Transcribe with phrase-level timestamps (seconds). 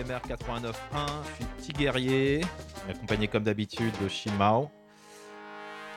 [0.00, 0.72] FMR 89.1.
[1.24, 2.40] Je suis Petit Guerrier,
[2.88, 4.70] accompagné comme d'habitude de Shimao.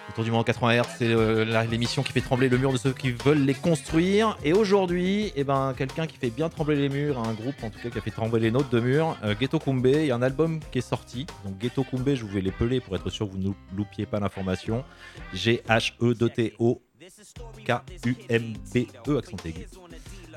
[0.10, 2.78] Le tour du monde 80 Hz, c'est euh, l'émission qui fait trembler le mur de
[2.78, 4.38] ceux qui veulent les construire.
[4.44, 7.80] Et aujourd'hui, eh ben, quelqu'un qui fait bien trembler les murs, un groupe en tout
[7.82, 9.86] cas qui a fait trembler les notes de murs, euh, Ghetto Kumbe.
[9.86, 11.26] Il y a un album qui est sorti.
[11.46, 14.20] Donc Ghetto Kumbe, je vais les peler pour être sûr que vous ne loupiez pas
[14.20, 14.84] l'information.
[15.34, 16.82] G-H-E-D-T-O
[17.66, 19.68] K-U-M-B-E, accent aigu.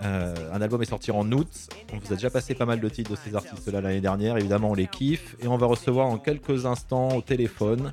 [0.04, 1.48] Euh, un album est sorti en août.
[1.92, 4.36] On vous a déjà passé pas mal de titres de ces artistes-là l'année dernière.
[4.36, 5.36] Évidemment, on les kiffe.
[5.40, 7.92] Et on va recevoir en quelques instants au téléphone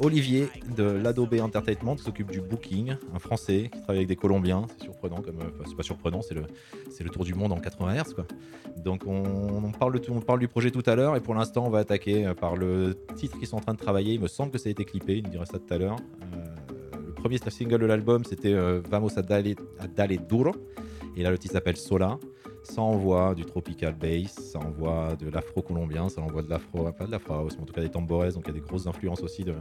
[0.00, 4.66] Olivier de l'Adobe Entertainment qui s'occupe du booking, un Français qui travaille avec des Colombiens.
[4.76, 8.02] C'est surprenant, comme, euh, enfin, c'est pas surprenant, c'est le, tour du monde en 80
[8.02, 8.14] Hz.
[8.78, 11.16] Donc on, parle du projet tout à l'heure.
[11.16, 13.78] Et pour l'instant, on va attaquer euh, par le titre qu'ils sont en train de
[13.78, 14.14] travailler.
[14.14, 15.96] Il me semble que ça a été clippé, il me dirait ça tout à l'heure.
[17.06, 18.52] Le premier single de l'album, c'était
[18.90, 20.52] Vamos a Dale, a Dale Duro.
[21.16, 22.18] Et là, le titre s'appelle Sola.
[22.62, 27.10] Ça envoie du tropical bass, ça envoie de l'afro-colombien, ça envoie de l'afro, pas de
[27.10, 29.22] l'afro house, mais en tout cas des tambores, donc il y a des grosses influences
[29.22, 29.54] aussi de,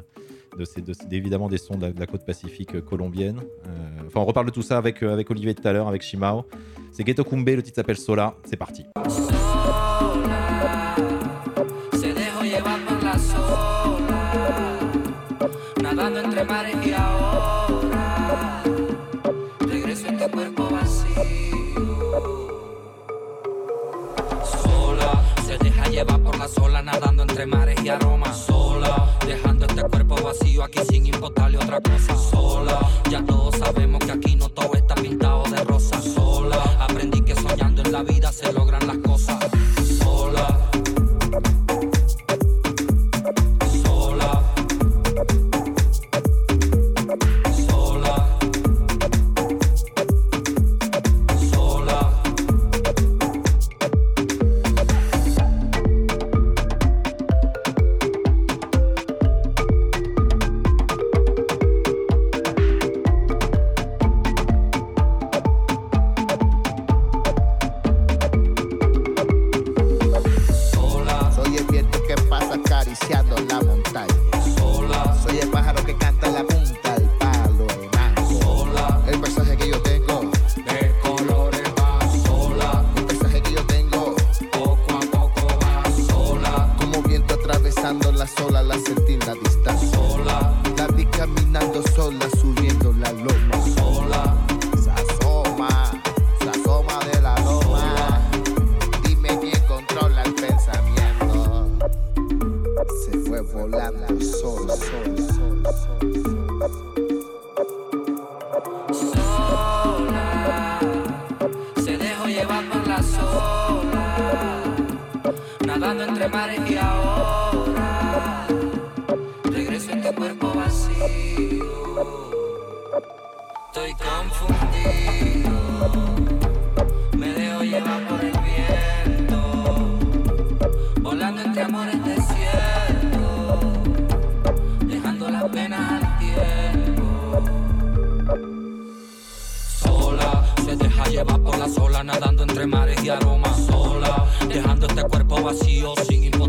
[0.64, 3.42] ces, de- évidemment des sons de la, de la côte pacifique euh, colombienne.
[3.68, 6.02] Euh, enfin, on reparle de tout ça avec, euh, avec Olivier tout à l'heure, avec
[6.02, 6.46] Shimao.
[6.94, 8.86] C'est Ghetto Kumbe, le titre s'appelle Sola, c'est parti.
[27.44, 28.38] Entre mares y aromas.
[28.38, 32.16] Sola, dejando este cuerpo vacío aquí sin importarle otra cosa.
[32.16, 36.02] Sola, ya todos sabemos que aquí no todo está pintado de rosa.
[36.02, 39.03] Sola, aprendí que soñando en la vida se logran las cosas.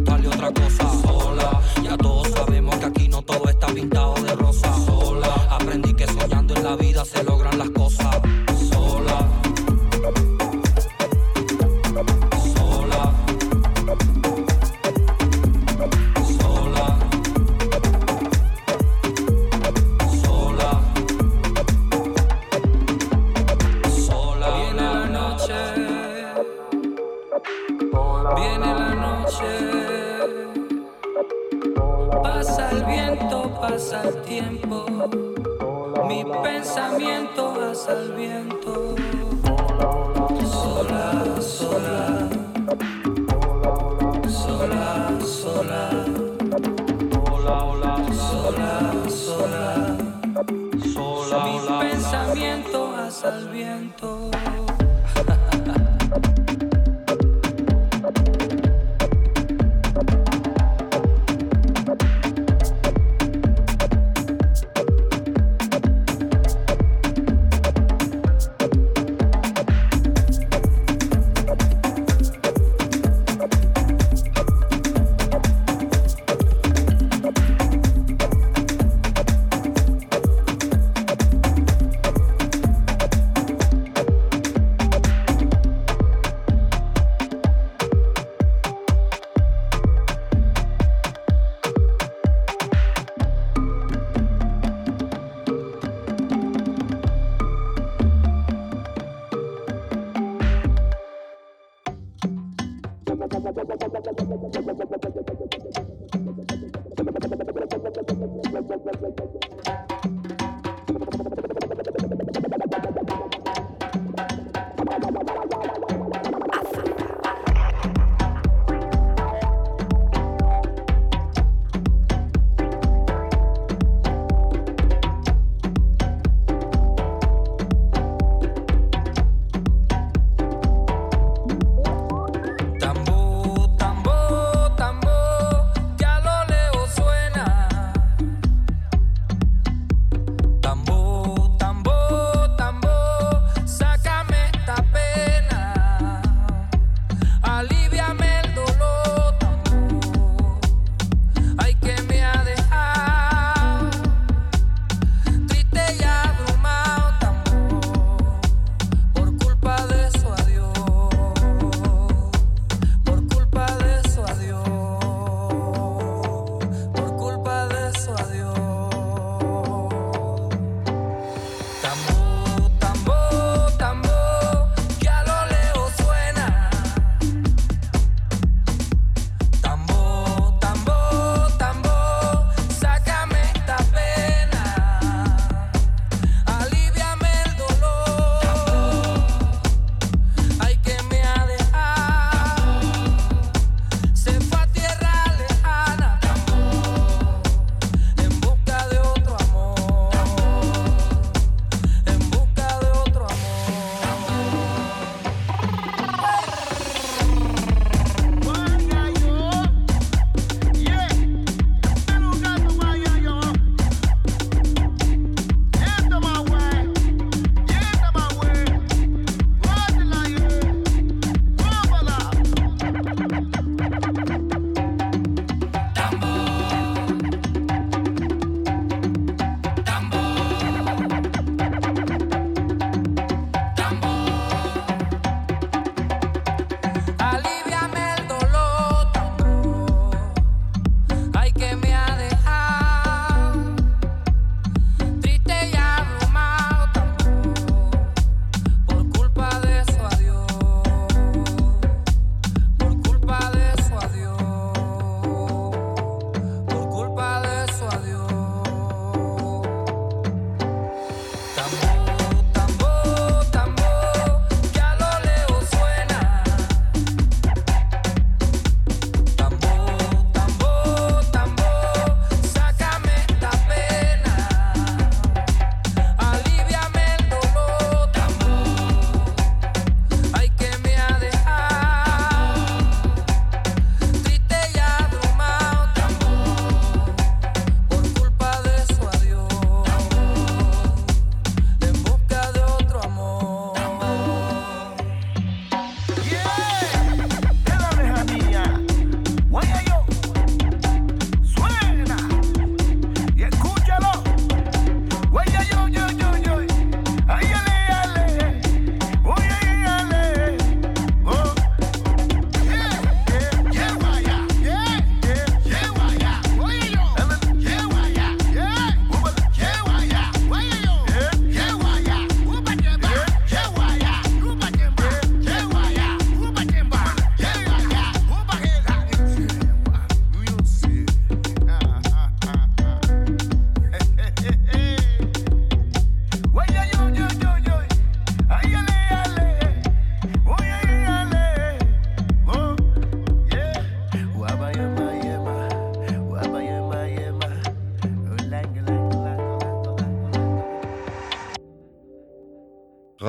[0.02, 0.88] Otra cosa.
[1.02, 4.72] Sola, ya todos sabemos que aquí no todo está pintado de rosa.
[4.84, 8.20] Sola, aprendí que soñando en la vida se logran las cosas.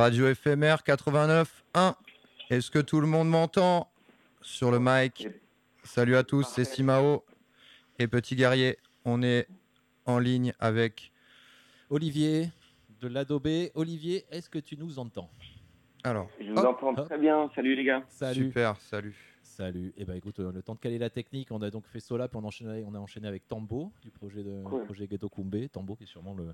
[0.05, 1.95] Radio éphémère 89.1.
[2.51, 3.89] Est-ce que tout le monde m'entend
[4.39, 5.27] sur le mic?
[5.83, 7.25] Salut à tous, c'est Simao
[7.97, 8.77] et Petit Guerrier.
[9.03, 9.47] On est
[10.05, 11.12] en ligne avec.
[11.89, 12.51] Olivier
[13.01, 13.47] de l'Adobe.
[13.74, 15.27] Olivier, est-ce que tu nous entends?
[16.03, 17.07] Alors, Je vous hop, entends hop.
[17.07, 17.50] très bien.
[17.55, 18.03] Salut les gars.
[18.07, 18.45] Salut.
[18.45, 19.15] super, salut.
[19.41, 19.91] Salut.
[19.97, 22.27] Et ben écoute, euh, le temps de caler la technique, on a donc fait cela,
[22.27, 24.85] puis on a enchaîné, on a enchaîné avec Tambo du projet de Cool.
[24.85, 25.67] projet Ghetto Kumbe.
[25.71, 26.53] Tambo qui est sûrement le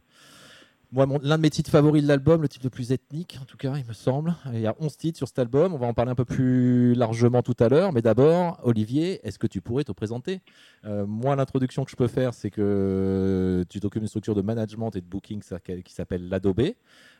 [0.93, 3.75] l'un de mes titres favoris de l'album, le titre le plus ethnique en tout cas,
[3.77, 4.35] il me semble.
[4.53, 6.93] Il y a 11 titres sur cet album, on va en parler un peu plus
[6.95, 10.41] largement tout à l'heure, mais d'abord Olivier, est-ce que tu pourrais te présenter?
[10.85, 14.91] Euh, Moi l'introduction que je peux faire, c'est que tu t'occupes d'une structure de management
[14.95, 16.61] et de booking qui s'appelle l'Adobe,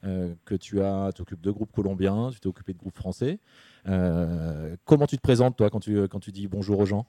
[0.03, 3.39] euh, que tu as, t'occupes de groupes colombiens, tu t'es occupé de groupes français.
[3.87, 7.05] Euh, comment tu te présentes, toi, quand tu, quand tu dis bonjour aux gens?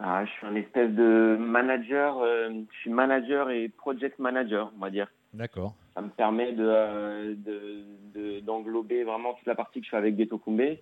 [0.00, 2.18] Ah, je suis un espèce de manager.
[2.22, 5.08] euh, je suis manager et project manager, on va dire.
[5.34, 5.74] D'accord.
[5.94, 7.82] Ça me permet de, euh, de-
[8.14, 10.80] de- d'englober vraiment toute la partie que je fais avec Ghetto Kumbé,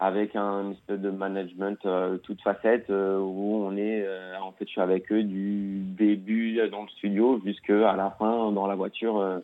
[0.00, 4.06] avec un espèce de management euh, toute facette euh, où on est,
[4.40, 8.66] en fait, je suis avec eux du début dans le studio jusqu'à la fin dans
[8.66, 9.42] la voiture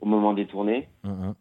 [0.00, 0.88] au moment des tournées.
[1.04, 1.34] Mhm.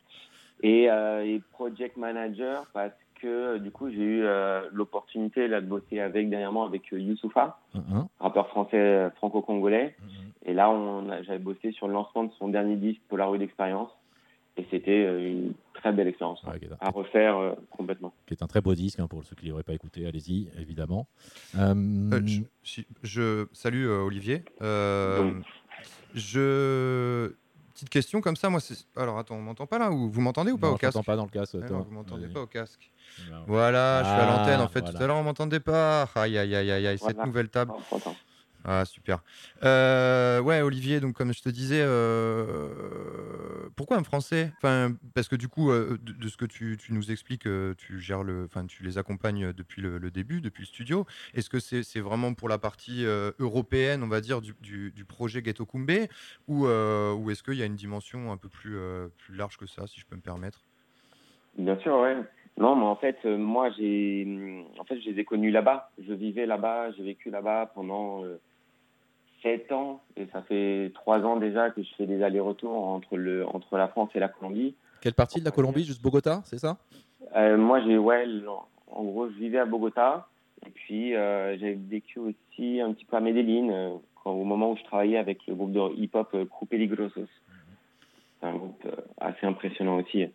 [0.64, 5.68] Et, et project manager parce que euh, du coup j'ai eu euh, l'opportunité là de
[5.68, 8.08] bosser avec dernièrement avec euh, Youssoufa, Mhm.
[8.20, 9.96] rappeur français euh, franco-congolais.
[10.02, 10.32] Mhm.
[10.46, 13.92] Et là on a- j'avais bossé sur le lancement de son dernier disque Polaroid Experience
[14.58, 18.14] et c'était euh, une très belle expérience Ouais, à refaire euh, complètement.
[18.28, 20.06] qui est un très beau disque hein, pour ceux qui ne l'auraient pas écouté.
[20.06, 21.08] Allez-y, évidemment.
[21.56, 21.74] Euh,
[22.14, 22.22] Euh,
[22.64, 24.44] je, je- salut euh, Olivier.
[24.62, 25.32] Euh,
[26.14, 27.32] je
[27.80, 28.60] petite question comme ça, moi.
[28.60, 30.82] c'est- Alors attends, on m'entend pas là ou vous m'entendez ou pas non, au je
[30.82, 31.56] casque pas dans le casque.
[31.64, 31.78] Ah toi.
[31.78, 32.34] non, Vous m'entendez Vas-y.
[32.34, 32.90] pas au casque.
[33.28, 33.44] Voilà.
[33.48, 34.80] Voilà, je suis à Ah, l'antenne en fait.
[34.82, 34.98] voilà.
[34.98, 36.04] Tout à l'heure on m'entendait pas.
[36.16, 37.00] Aïe aïe aïe aïe aïe.
[37.00, 37.72] Cette nouvelle table.
[37.92, 38.00] oh.
[38.72, 39.24] Ah super.
[39.64, 42.68] Euh, ouais Olivier, donc comme je te disais, euh,
[43.76, 44.52] pourquoi un Français?
[44.58, 47.48] Enfin parce que du coup, euh, de, ce que tu, tu nous expliques,
[47.78, 51.08] tu gères le, enfin tu les accompagnes depuis le, début, depuis le studio.
[51.34, 53.06] Est-ce que c'est vraiment pour la partie
[53.40, 56.08] européenne, on va dire, du, du, projet Ghetto Kumbé,
[56.48, 58.78] ou, ou est-ce qu'il y a une dimension un peu plus,
[59.18, 60.62] plus large que ça, si je peux me permettre?
[61.58, 62.18] Bien sûr, ouais.
[62.58, 65.92] Non, mais en fait, moi, j'ai, en fait, je les ai connus là-bas.
[65.98, 68.22] Je vivais là-bas, j'ai vécu là-bas pendant
[69.42, 73.46] sept ans, et ça fait trois ans déjà que je fais des allers-retours entre le,
[73.48, 74.76] entre la France et la Colombie.
[75.02, 76.78] Quelle partie de la Colombie Juste Bogota, c'est ça?
[77.36, 78.26] Euh, moi, j'ai, ouais,
[78.92, 80.28] en gros, je vivais à Bogota,
[80.66, 83.92] et puis euh, j'ai vécu aussi un petit peu à Medellín, euh,
[84.24, 87.30] quand, au moment où je travaillais avec le groupe de hip-hop Crew Peligrosos.
[88.40, 88.88] C'est un groupe
[89.20, 90.26] assez impressionnant aussi.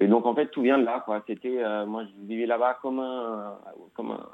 [0.00, 1.22] Et donc, en fait, tout vient de là, quoi.
[1.26, 3.58] C'était, moi, je vivais là-bas comme un,
[3.94, 4.26] comme un,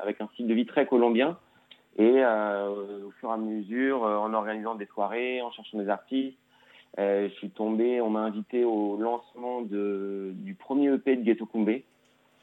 [0.00, 1.38] avec un style de vie très colombien.
[1.96, 5.88] Et euh, au fur et à mesure, euh, en organisant des soirées, en cherchant des
[5.88, 6.36] artistes,
[6.98, 11.46] euh, je suis tombé, on m'a invité au lancement de, du premier EP de Ghetto
[11.46, 11.84] Kumbé,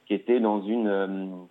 [0.05, 1.48] qui était dans une,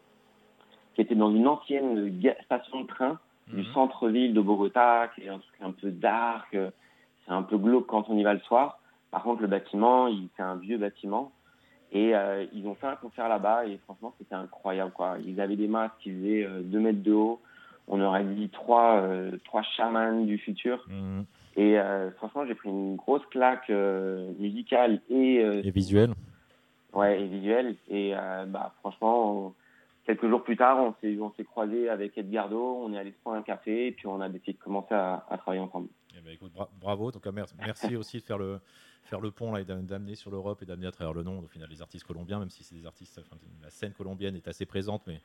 [0.95, 3.73] qui était dans une ancienne station de train du Mhm.
[3.75, 8.09] centre-ville de Bogota, qui est un truc un peu dark, c'est un peu glauque quand
[8.09, 8.81] on y va le soir.
[9.11, 11.33] Par contre, le bâtiment, c'est un vieux bâtiment.
[11.93, 14.93] Et euh, ils ont fait un concert là-bas et franchement, c'était incroyable.
[14.93, 15.17] Quoi.
[15.27, 17.41] Ils avaient des masques qui faisaient 2 mètres de haut.
[17.89, 20.85] On aurait dit trois, euh, trois chamans du futur.
[20.89, 21.25] Mhm.
[21.57, 26.15] Et euh, franchement, j'ai pris une grosse claque euh, musicale et, euh, Et visuel
[26.93, 27.75] ouais, et visuelle.
[27.89, 29.55] Et euh, bah, franchement, on-
[30.07, 32.83] quelques jours plus tard, on s'est, on s'est croisé avec Edgardo.
[32.85, 35.25] On est allé se prendre un café et puis on a décidé de commencer à,
[35.29, 35.89] à travailler ensemble.
[36.17, 37.11] Eh ben, écoute, bra- bravo.
[37.11, 38.61] Donc, merci, merci aussi de faire le,
[39.03, 41.39] faire le pont là, et d'am- d'amener sur l'Europe et d'amener à travers le nom,
[41.41, 43.19] au final, les artistes colombiens, même si c'est des artistes.
[43.19, 45.21] enfin, la scène colombienne est assez présente, mais,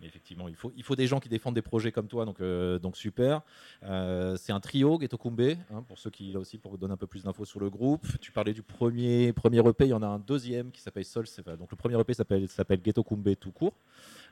[0.00, 2.40] mais effectivement, il faut, il faut des gens qui défendent des projets comme toi, donc,
[2.40, 3.40] euh, donc super.
[3.82, 6.92] Euh, c'est un trio, Ghetto Kumbé, hein, pour ceux qui, là aussi, pour vous donner
[6.92, 8.06] un peu plus d'infos sur le groupe.
[8.20, 11.26] Tu parlais du premier, premier EP, il y en a un deuxième qui s'appelle Sol.
[11.26, 13.74] c'est- Donc, le premier EP s'appelle Ghetto Kumbé tout court.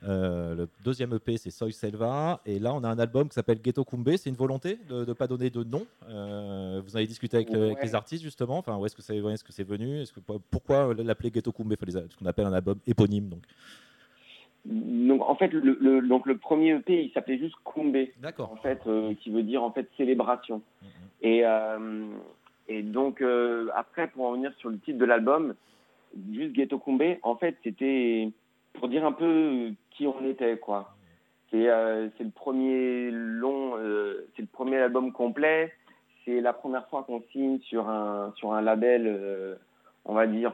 [0.04, 2.40] Euh, le deuxième EP, c'est Soy Selva.
[2.46, 4.16] Et là, on a un album qui s'appelle Ghetto Kumbé.
[4.16, 5.86] C'est une volonté de ne pas donner de nom.
[6.08, 7.84] Vous avez discuté avec, avec Ouais.
[7.84, 8.58] les artistes, justement.
[8.58, 11.52] Enfin, où est-ce que c'est est -ce c'est venu est-ce que, Pourquoi l'appeler Ghetto
[11.86, 13.28] les- Ce qu'on appelle un album éponyme.
[13.28, 13.42] Donc.
[14.64, 17.54] Donc, en fait, le, le- donc, le premier EP, il s'appelait juste.
[18.20, 18.50] D'accord.
[18.52, 20.60] en fait, euh, qui veut dire en fait célébration.
[20.82, 20.88] Mhm.
[21.22, 22.06] Et, euh,
[22.68, 25.54] et donc euh, après, pour en venir sur le titre de l'album,
[26.32, 28.30] juste Ghetto Kumbé, en fait, c'était
[28.74, 30.94] pour dire un peu qui on était, quoi.
[31.50, 33.76] C'est euh, c'est le premier long,
[34.36, 35.72] c'est le premier album complet.
[36.28, 39.54] C'est la première fois qu'on signe sur un sur un label, euh,
[40.04, 40.52] on va dire.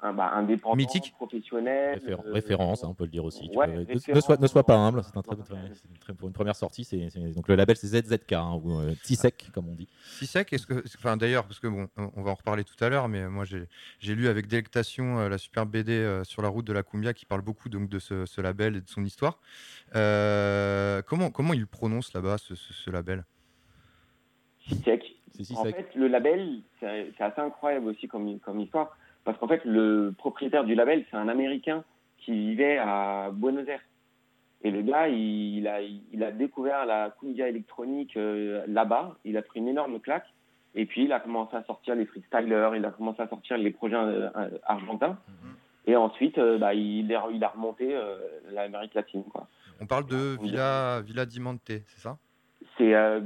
[0.00, 1.12] Un, bah, indépendant, Mythique.
[1.16, 1.98] professionnel.
[1.98, 3.50] Réfé- euh, référence, hein, on peut le dire aussi.
[3.50, 5.02] Tu ouais, peux- ne- sois, ne sois pas humble.
[5.02, 6.84] C'est un très, très- pour une première sortie.
[6.84, 9.88] c'est donc le label, c'est ZZK, hein, ou euh, Tsisek, comme on dit.
[10.04, 12.88] Si sec, est-ce que, enfin d'ailleurs, parce que bon, on va en reparler tout à
[12.88, 13.64] l'heure, mais moi j'ai
[13.98, 17.12] j'ai lu avec délectation euh, la superbe BD euh, sur la route de la Cumbia
[17.12, 19.40] qui parle beaucoup donc de ce, ce label et de son histoire.
[19.96, 23.24] Euh, comment comment il prononce là-bas ce, ce- ce label?
[25.32, 29.64] C'est En fait, le label, c'est assez incroyable aussi comme, comme histoire, parce qu'en fait,
[29.64, 31.84] le propriétaire du label, c'est un Américain
[32.18, 33.82] qui vivait à Buenos Aires.
[34.62, 39.42] Et le gars, il, a, il a découvert la cumbia électronique euh, là-bas, il a
[39.42, 40.26] pris une énorme claque,
[40.74, 43.70] et puis il a commencé à sortir les freestylers, il a commencé à sortir les
[43.70, 44.28] projets euh,
[44.64, 45.16] argentins,
[45.86, 48.16] et ensuite, euh, bah, il, est- il a remonté euh,
[48.50, 49.22] l'Amérique latine.
[49.24, 49.46] quoi.
[49.80, 50.36] On parle de.
[50.42, 52.18] Villa Villa Diamante, c'est ça?
[52.76, 53.20] C'est euh,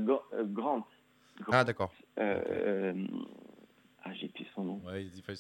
[1.51, 1.93] Ah d'accord.
[2.19, 3.07] Euh, euh,
[4.05, 4.79] Ah, j'ai plus son nom.
[4.81, 5.33] Ouais, il- en fait,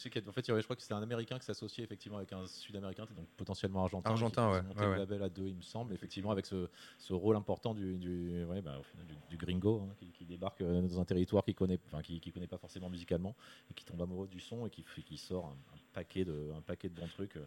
[0.43, 3.07] il y avait- je crois que c'était un Américain qui s'associait effectivement avec un Sud-Américain,
[3.17, 4.11] donc potentiellement argentin.
[4.11, 4.99] Argentin, qui- ouais, ont monté ouais, le ouais.
[4.99, 8.63] label à deux, il me semble, effectivement, avec ce, ce rôle important du, du, ouais,
[8.63, 12.03] bah, du, du gringo hein, qui, qui débarque euh, dans un territoire qu'il connaît, enfin,
[12.03, 13.35] qui, qui connaît pas forcément musicalement
[13.69, 16.61] et qui tombe amoureux du son et qui, qui sort un, un paquet de, un
[16.61, 17.45] paquet de bons trucs, euh,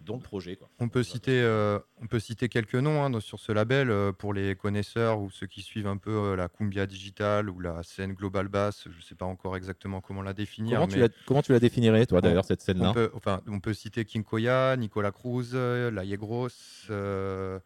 [0.00, 0.56] dont le projet.
[0.56, 0.68] Quoi.
[0.78, 4.34] On peut citer, euh, on peut citer quelques noms hein, sur ce label euh, pour
[4.34, 8.12] les connaisseurs ou ceux qui suivent un peu euh, la cumbia digitale ou la scène
[8.12, 8.84] global bass.
[8.90, 10.78] Je ne sais pas encore exactement comment la définir.
[10.78, 12.90] Comment tu, la, comment tu la définirais, toi, d'ailleurs, cette scène-là?
[12.90, 16.48] on, peut, enfin, on peut citer King Koya, Nicolas Cruz, La Yegros.
[16.90, 17.58] euh,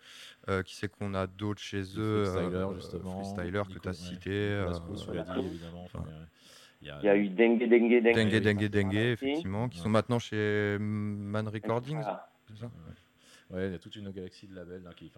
[0.49, 3.23] euh, qui c'est qu'on a d'autres chez eux Freestyler, justement.
[3.23, 4.31] Freestyler que tu as ouais, cité.
[4.31, 5.85] Nicolas euh, Cruz, tu l'as dit, évidemment.
[5.85, 6.11] Enfin, enfin,
[6.81, 8.15] il y a- Il y a eu Dengue, Dengue, Dengue.
[8.15, 9.83] Dengue, Dengue, Dengue, effectivement, qui Ouais.
[9.85, 12.03] sont maintenant chez Man Recordings.
[12.05, 12.67] Ah, c'est ça?
[12.67, 12.95] Ouais,
[13.55, 15.11] il y a toute une galaxie de labels, là, qui,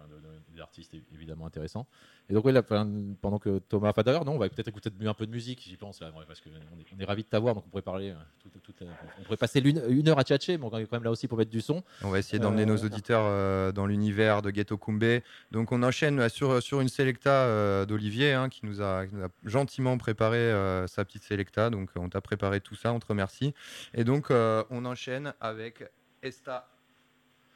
[0.55, 1.85] d'artistes évidemment intéressants.
[2.29, 5.13] Et donc, ouais, là, pendant que Thomas, enfin d'ailleurs, non, on va peut-être écouter un
[5.13, 7.55] peu de musique, j'y pense, là, ouais, parce qu'on est, on est ravis de t'avoir,
[7.55, 8.87] donc on pourrait parler, euh, toute- toute la-
[9.19, 11.37] on pourrait passer une heure à tchatcher, mais on est quand même là aussi pour
[11.37, 11.83] mettre du son.
[12.03, 15.21] On va essayer d'emmener nos Euh, auditeurs euh, dans l'univers de Ghetto Kumbe.
[15.51, 19.15] Donc on enchaîne euh, sur, sur une sélecta euh, d'Olivier hein, qui, nous a, qui
[19.15, 21.69] nous a gentiment préparé euh, sa petite sélecta.
[21.69, 23.53] Donc on t'a préparé tout ça, on te remercie.
[23.93, 25.83] Et donc euh, on enchaîne avec
[26.21, 26.69] Esta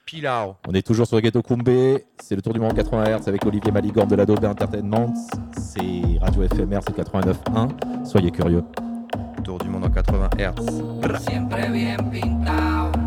[0.07, 0.55] Pilao.
[0.65, 3.73] On est toujours sur Ghetto Kumbe, c'est le tour du monde 80 Hz avec Olivier
[3.73, 5.13] Maligorne de l'Adobe Entertainment,
[5.57, 8.63] c'est Radio FMR, c'est 89.1, soyez curieux.
[9.43, 11.19] Tour du monde en 80 Hz.
[11.27, 12.97] Siempre bien pintado,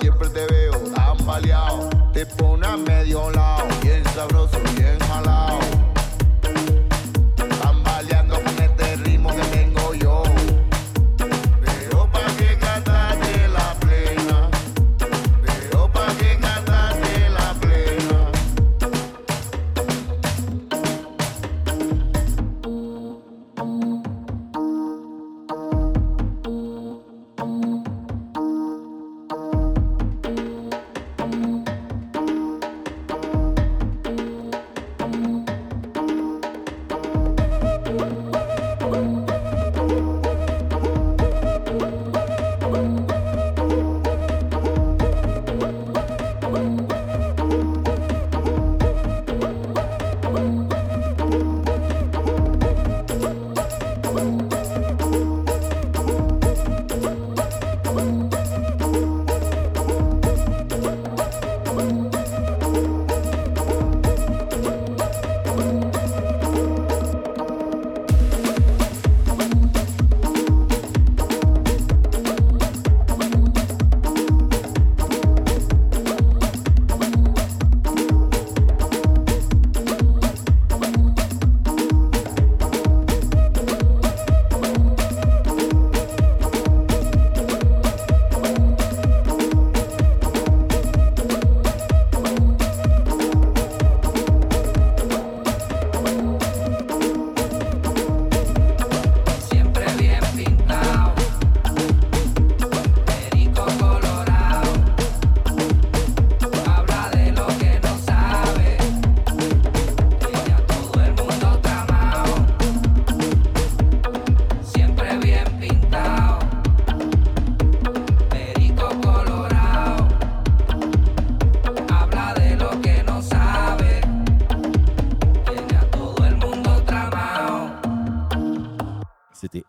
[0.00, 3.47] Siempre te veo tan baleado, te pone a medio lado,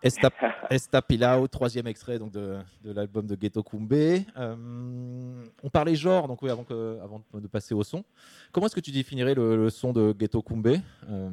[0.02, 0.32] C'était Esta,
[0.70, 3.92] Esta Pilao, troisième extrait donc de, de l'album de Ghetto Kumbe.
[3.94, 8.04] Euh, on parlait genre, donc oui, avant, que, avant de passer au son.
[8.52, 10.78] Comment est-ce que tu définirais le, le son de Ghetto Kumbe?
[11.10, 11.30] Euh,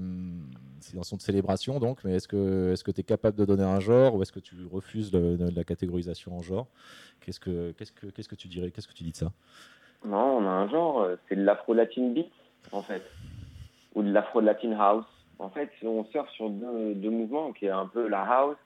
[0.81, 3.44] C'est un son de célébration, donc, mais est-ce que est-ce que tu es capable de
[3.44, 6.66] donner un genre ou est-ce que tu refuses le- la catégorisation en genre?
[7.20, 9.33] Qu'est-ce que qu'est-ce que qu'est-ce que tu dirais Qu'est-ce que tu dis de ça?
[10.05, 12.31] Non, on a un genre, euh, c'est de l'afro-latin beat,
[12.72, 13.02] en fait.
[13.94, 15.07] Ou de l'afro-latin house.
[15.38, 18.57] En fait, on surfe sur deux, deux mouvements, qui est un peu la house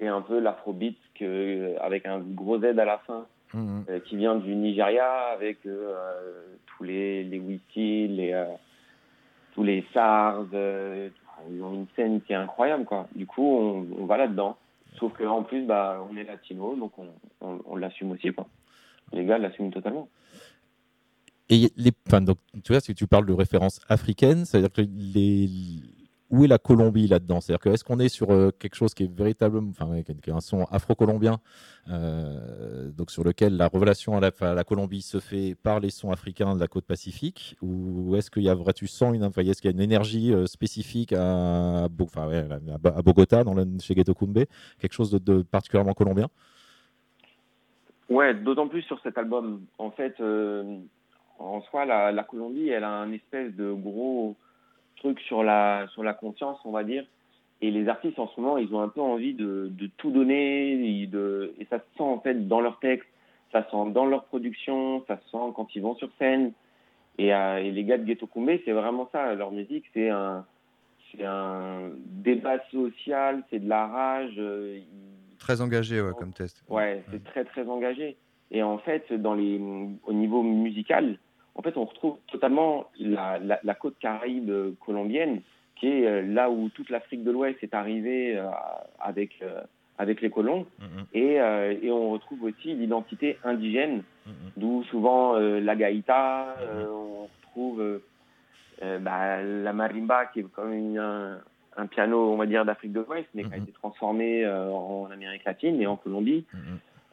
[0.00, 3.84] et un peu l'afrobeat, euh, avec un gros Z à la fin, Mhm.
[3.90, 8.44] euh, qui vient du Nigeria, avec euh, tous les, les whisky, les, euh,
[9.54, 10.46] tous les SARS.
[11.50, 13.08] ils ont une scène qui est incroyable, quoi.
[13.16, 14.56] Du coup, on, on va là-dedans.
[14.98, 17.08] Sauf qu'en plus, bah, on est latino, donc on,
[17.40, 18.46] on, on l'assume aussi, quoi.
[19.12, 20.08] Les gars l'assument totalement.
[21.48, 25.48] Et les, enfin, donc, tu vois, si tu parles de référence africaine, c'est-à-dire que les,
[26.30, 27.40] où est la Colombie là-dedans?
[27.40, 30.40] C'est-à-dire est-ce qu'on est sur euh, quelque chose qui est véritablement, enfin, qui est- un
[30.40, 31.40] son afro-colombien,
[31.88, 36.54] euh, donc sur lequel la relation à la, Colombie se fait par les sons africains
[36.54, 39.70] de la côte pacifique, ou est-ce qu'il y a tu sens une, enfin, est-ce qu'il
[39.70, 44.44] y a une énergie euh, spécifique à, Bogota, dans le, chez Ghetto Kumbe,
[44.78, 46.28] quelque chose de, particulièrement colombien?
[48.08, 49.64] Ouais, d'autant plus sur cet album.
[49.78, 50.14] En fait,
[51.38, 54.36] en soi, la Colombie, elle a un espèce de gros
[55.00, 57.04] truc sur la, sur la conscience, on va dire.
[57.62, 61.02] Et les artistes, en ce moment, ils ont un peu envie de, de tout donner.
[61.02, 63.08] Et, de, et ça se sent, en fait, dans leurs textes,
[63.52, 66.52] ça se sent dans leur production, ça se sent quand ils vont sur scène.
[67.18, 69.34] Et, euh, et les gars de Ghetto Kumbe, c'est vraiment ça.
[69.34, 70.46] Leur musique, c'est un,
[71.10, 74.34] c'est un débat social, c'est de la rage.
[74.38, 74.78] euh,
[75.38, 76.62] Très engagé ouais, comme test.
[76.68, 78.16] Ouais, c'est très très engagé.
[78.52, 79.60] Et en fait, dans les,
[80.06, 81.18] au niveau musical,
[81.60, 84.50] en fait, on retrouve totalement la, la, la côte caraïbe
[84.84, 85.42] colombienne,
[85.76, 88.48] qui est euh, là où toute l'Afrique de l'Ouest est arrivée euh,
[88.98, 89.60] avec euh,
[89.98, 90.66] avec les colons.
[90.78, 91.34] Mhm, Et,
[91.84, 94.32] et on retrouve aussi l'identité indigène, mhm.
[94.56, 98.00] d'où souvent la gaïta, euh, on retrouve
[99.02, 101.38] bah, la marimba, qui est comme une- un,
[101.76, 105.10] un piano, on va dire, d'Afrique de l'Ouest, mais qui a été transformé euh, en
[105.10, 106.46] Amérique latine et en Colombie.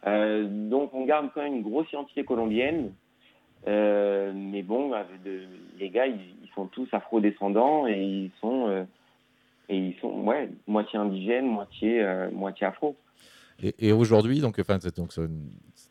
[0.06, 2.94] Euh, donc on garde quand même une grosse identité colombienne.
[3.68, 8.68] Euh, mais bon, avec de- les gars, ils, ils sont tous afro-descendants et ils sont,
[8.68, 8.84] euh,
[9.70, 12.96] et ils sont ouais, moitié indigènes, moitié, euh, moitié afro.
[13.60, 15.00] Et, aujourd'hui, donc, cette,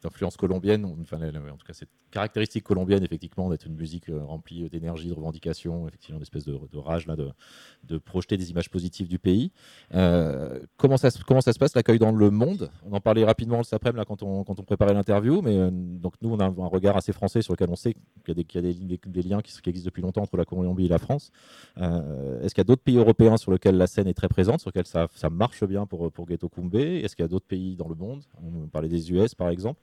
[0.05, 5.09] influence colombienne, en tout cas, cette caractéristique colombienne, effectivement, d'être une musique euh, remplie d'énergie,
[5.09, 9.51] de revendication, effectivement, d'espèce de, rage, là, de, projeter des images positives du pays.
[9.95, 12.71] Euh, comment, ça, se- passe, l'accueil dans le monde?
[12.89, 16.39] On en parlait rapidement cet après-midi, quand on, préparait l'interview, mais euh, donc, nous, on
[16.39, 19.53] a un, regard assez français sur lequel on sait qu'il y a des, liens qui,
[19.69, 21.33] existent depuis longtemps entre la Colombie et la France.
[21.77, 24.71] Est-ce qu'il y a d'autres pays européens sur lesquels la scène est très présente, sur
[24.71, 26.77] lesquels ça, marche bien pour, pour Ghetto Kumbe?
[26.77, 27.47] Est-ce qu'il y a d'autres
[27.77, 29.81] dans le monde On parlait des US par exemple.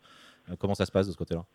[0.49, 1.45] Euh, Comment ça se passe de ce côté-là?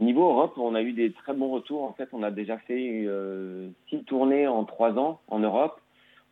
[0.00, 1.82] Niveau Europe, on a eu des très bons retours.
[1.84, 5.80] En fait, on a déjà fait euh, six tournées en trois ans en Europe.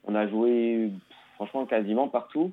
[0.05, 0.91] On a joué
[1.37, 2.53] franchement quasiment partout.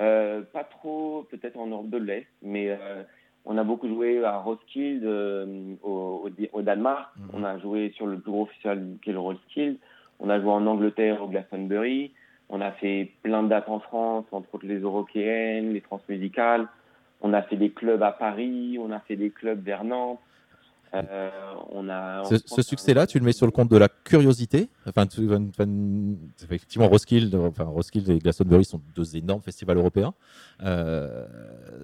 [0.00, 3.02] Euh, pas trop peut-être en Europe de l'Est, mais euh,
[3.44, 5.04] on a beaucoup joué à Roskilde
[5.82, 6.30] au,
[6.62, 7.10] Danemark.
[7.18, 7.30] Mhm.
[7.34, 9.76] On a joué sur le plus gros festival qui est le Roskilde.
[10.18, 12.12] On a joué en Angleterre au Glastonbury.
[12.48, 16.68] On a fait plein de dates en France, entre autres les européennes, les transmusicales.
[17.20, 20.20] On a fait des clubs à Paris, on a fait des clubs vers Nantes.
[20.94, 21.30] Euh,
[21.70, 24.68] on a, Ce, ce succès-là, tu le mets sur le compte de la curiosité.
[24.86, 25.66] Enfin, tu- enfin, enfin,
[26.42, 30.14] effectivement, Roskilde, enfin, Roskilde et Glastonbury sont deux énormes festivals européens.
[30.62, 31.26] Euh,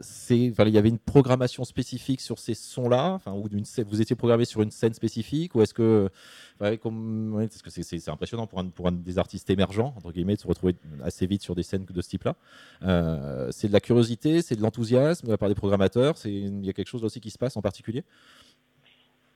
[0.01, 4.01] enfin, il y avait une programmation spécifique sur ces sons-là, enfin, ou d'une scène- vous
[4.01, 6.09] étiez programmé sur une scène spécifique, ou est-ce que,
[6.61, 10.37] ouais, comme, parce que c'est, impressionnant pour un, pour un des artistes émergents entre guillemets
[10.37, 12.37] de se retrouver assez vite sur des scènes de ce type-là.
[12.85, 16.17] Euh, c'est de la curiosité, c'est de l'enthousiasme de la part des programmateurs.
[16.17, 18.05] C'est, il y a quelque chose aussi qui se passe en particulier.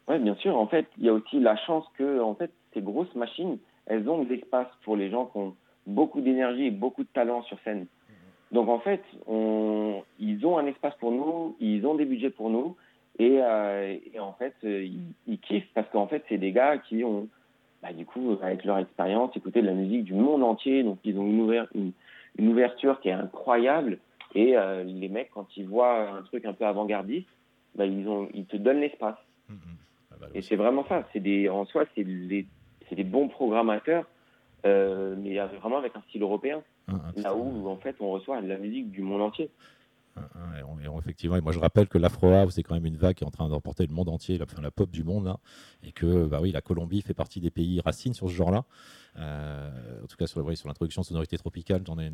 [0.08, 0.56] Oui, bien sûr.
[0.56, 4.08] En fait, il y a aussi la chance que en fait, ces grosses machines, elles
[4.08, 5.54] ont de l'espace pour les gens qui ont
[5.86, 7.86] beaucoup d'énergie et beaucoup de talent sur scène.
[8.52, 12.50] Donc en fait, on, ils ont un espace pour nous, ils ont des budgets pour
[12.50, 12.76] nous,
[13.18, 16.78] et, euh, et en fait, euh, ils, ils kiffent parce qu'en fait, c'est des gars
[16.78, 17.28] qui ont,
[17.82, 21.18] bah, du coup, avec leur expérience, écouté de la musique du monde entier, donc ils
[21.18, 21.92] ont une, ouver- une,
[22.38, 23.98] une ouverture qui est incroyable.
[24.34, 27.28] Et euh, les mecs, quand ils voient un truc un peu avant-gardiste,
[27.74, 29.16] bah, ils, ont, ils te donnent l'espace.
[29.48, 29.54] Bah,
[30.34, 31.06] Et c'est vraiment ça.
[31.12, 32.46] C'est des, en soi, c'est des,
[32.88, 34.06] c'est des bons programmateurs,
[34.64, 36.62] euh, mais vraiment avec un style européen.
[36.88, 39.50] un- un- Là où, en fait, on reçoit de la musique du monde entier.
[40.16, 40.22] Un-
[40.58, 42.86] et on- et on- effectivement, et moi je rappelle que l'Afro House c'est quand même
[42.86, 45.04] une vague qui est en train d'emporter le monde entier, la, enfin, la pop du
[45.04, 45.36] monde, là,
[45.82, 48.64] et que bah oui, la Colombie fait partie des pays racines sur ce genre-là.
[49.18, 49.70] Euh,
[50.02, 52.10] en tout cas sur, l'introduction de sonorités tropicales dans des,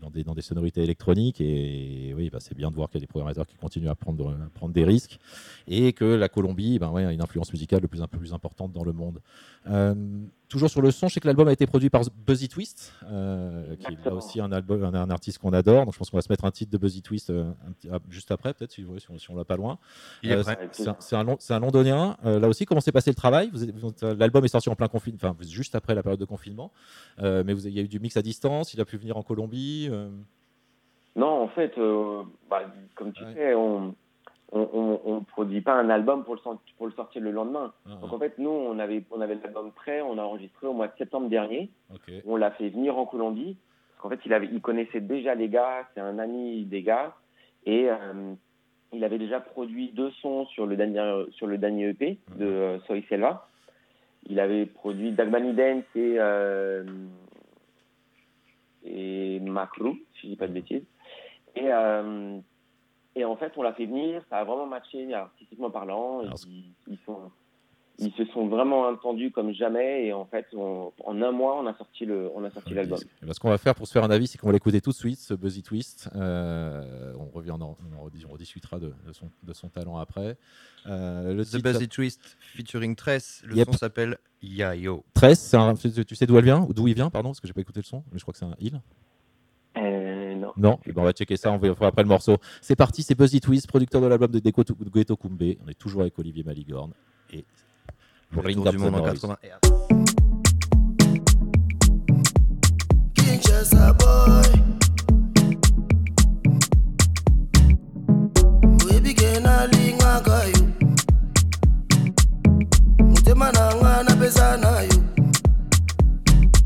[0.00, 1.40] dans des, dans des sonorités électroniques.
[1.40, 3.94] Et, oui, bah, c'est bien de voir qu'il y a des programmateurs qui continuent à
[3.94, 5.18] prendre, à prendre des risques
[5.66, 8.72] et que la Colombie ben, ouais, a une influence musicale de plus peu plus importante
[8.72, 9.20] dans le monde.
[9.68, 9.94] Euh,
[10.48, 13.76] toujours sur le son, je sais que l'album a été produit par Buzzy Twist, euh,
[13.76, 15.84] qui est là aussi un, album, un, un artiste qu'on adore.
[15.84, 17.52] Donc je pense qu'on va se mettre un titre de Buzzy Twist euh,
[17.90, 19.78] un ah, juste après, peut-être, si, si on, si on l'a pas loin.
[20.24, 22.16] Euh, c'est un, londonien.
[22.24, 23.50] Là aussi, comment s'est passé le travail?
[24.02, 26.37] L'album est sorti en plein confinement, enfin juste après la période de confinement.
[27.20, 28.74] Euh, mais vous, il y a eu du mix à distance.
[28.74, 29.88] Il a pu venir en Colombie.
[29.90, 30.08] euh,
[31.16, 32.62] Non, en fait, euh, bah,
[32.94, 33.34] comme tu Ouais.
[33.34, 33.94] sais, on
[34.50, 37.74] on produit pas un album pour le, sort- pour le sortir le lendemain.
[37.86, 40.72] ah, Donc en fait, nous, on avait, on avait l'album prêt, on a enregistré au
[40.72, 41.70] mois de septembre dernier.
[42.24, 43.58] On l'a fait venir en Colombie.
[43.90, 47.14] Parce qu'en fait, il, avait, il connaissait déjà les gars, c'est un ami des gars.
[47.66, 47.88] Et
[48.94, 53.04] il avait déjà produit deux sons sur le dernier, sur le dernier EP de Soy
[53.10, 53.47] Selva.
[54.28, 56.84] Il avait produit Dance et, euh,
[58.84, 60.84] et Macro, si je dis pas de bêtises.
[61.56, 62.38] Et, euh,
[63.16, 66.20] et en fait, on l'a fait venir, ça a vraiment matché artistiquement parlant.
[66.20, 67.30] Alors, Ils, ils sont,
[68.00, 70.06] ils se sont vraiment entendus comme jamais.
[70.06, 72.98] Et en fait, on- en un mois, on a sorti le, on a sorti l'album.
[73.22, 74.80] Et ben, ce qu'on va faire pour se faire un avis, c'est qu'on va l'écouter
[74.80, 76.08] tout de suite, ce Buzzy Twist.
[76.14, 78.36] Euh, on revient, on, en- on en on
[78.78, 80.36] de, de son, de son talent après.
[80.86, 83.42] Euh, le The titre, Buzzy Twist featuring Tress.
[83.44, 83.66] Le Yep.
[83.66, 85.04] son s'appelle Yayo.
[85.14, 87.46] 13, c'est un- tu sais d'où elle vient ou d'où il vient, pardon, parce que
[87.48, 88.80] j'ai pas écouté le son, mais je crois que c'est un il.
[89.76, 90.52] Euh, non.
[90.56, 92.36] Non, Eh ben, on va checker ça, on va après le morceau.
[92.60, 95.42] C'est parti, c'est Buzzy Twist, producteur de l'album de Deco de Ghetto Kumbe.
[95.64, 96.92] On est toujours avec Olivier Maligorne
[97.32, 97.44] et
[98.32, 99.24] Pour Ring du the monde en Noise.
[99.24, 99.36] 80
[103.14, 104.52] Kinshasa boy.
[108.86, 110.62] Webike nalingaka yo.
[113.08, 115.00] Motema na nga napesa na yo.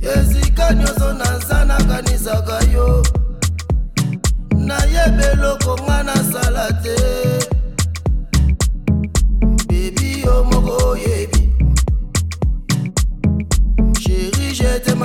[0.00, 3.02] Esika nyonso nazanakanisaka yo.
[4.56, 7.21] Nayeba eloko nga nasala te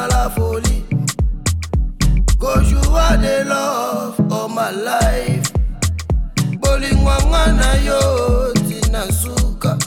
[0.08, 0.84] la folie.
[2.39, 5.52] Go you are the love all my life.
[6.62, 9.78] Bolingwanga na yo tinasuka.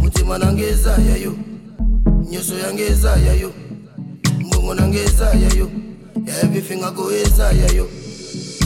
[0.00, 1.34] Muti nangeza ya yo.
[2.30, 3.52] Nyoso yangeza ya yo.
[4.40, 5.70] Mbongo nangeza ya yo.
[6.42, 7.88] Everything I go is ya yo.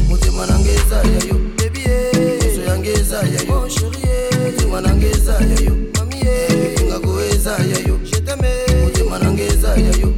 [0.08, 1.34] Muti nangeza ya yo.
[1.58, 2.44] Baby, yeah.
[2.44, 3.60] Nyoso yangeza ya yo.
[3.60, 4.06] Mon chérie.
[4.30, 4.52] Eh.
[4.52, 5.74] Mutima nangeza ya yo.
[5.98, 6.50] Mami, yeah.
[6.50, 7.98] Everything I go is ya yo.
[8.04, 8.66] Je t'aime.
[8.84, 10.15] muti nangeza ya yo.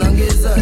[0.00, 0.56] wanaongeza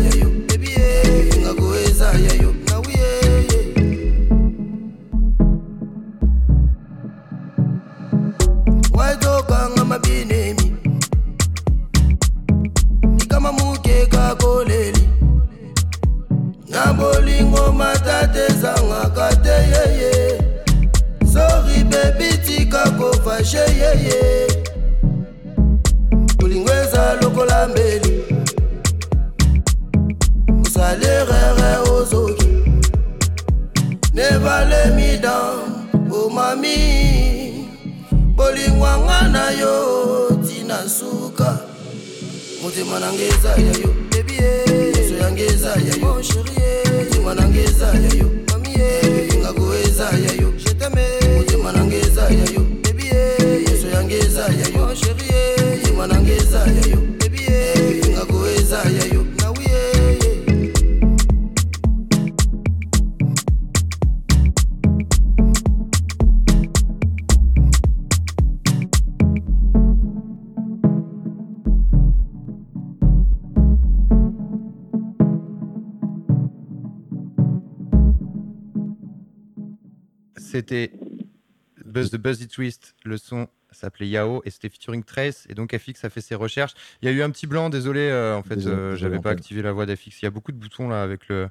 [83.98, 85.46] s'appelait Yao et c'était featuring Trace.
[85.48, 86.74] Et donc FX a fait ses recherches.
[87.02, 88.00] Il y a eu un petit blanc, désolé.
[88.00, 90.22] euh, en fait, euh, j'avais pas activé la voix d'FX.
[90.22, 91.48] Il y a beaucoup de boutons là avec le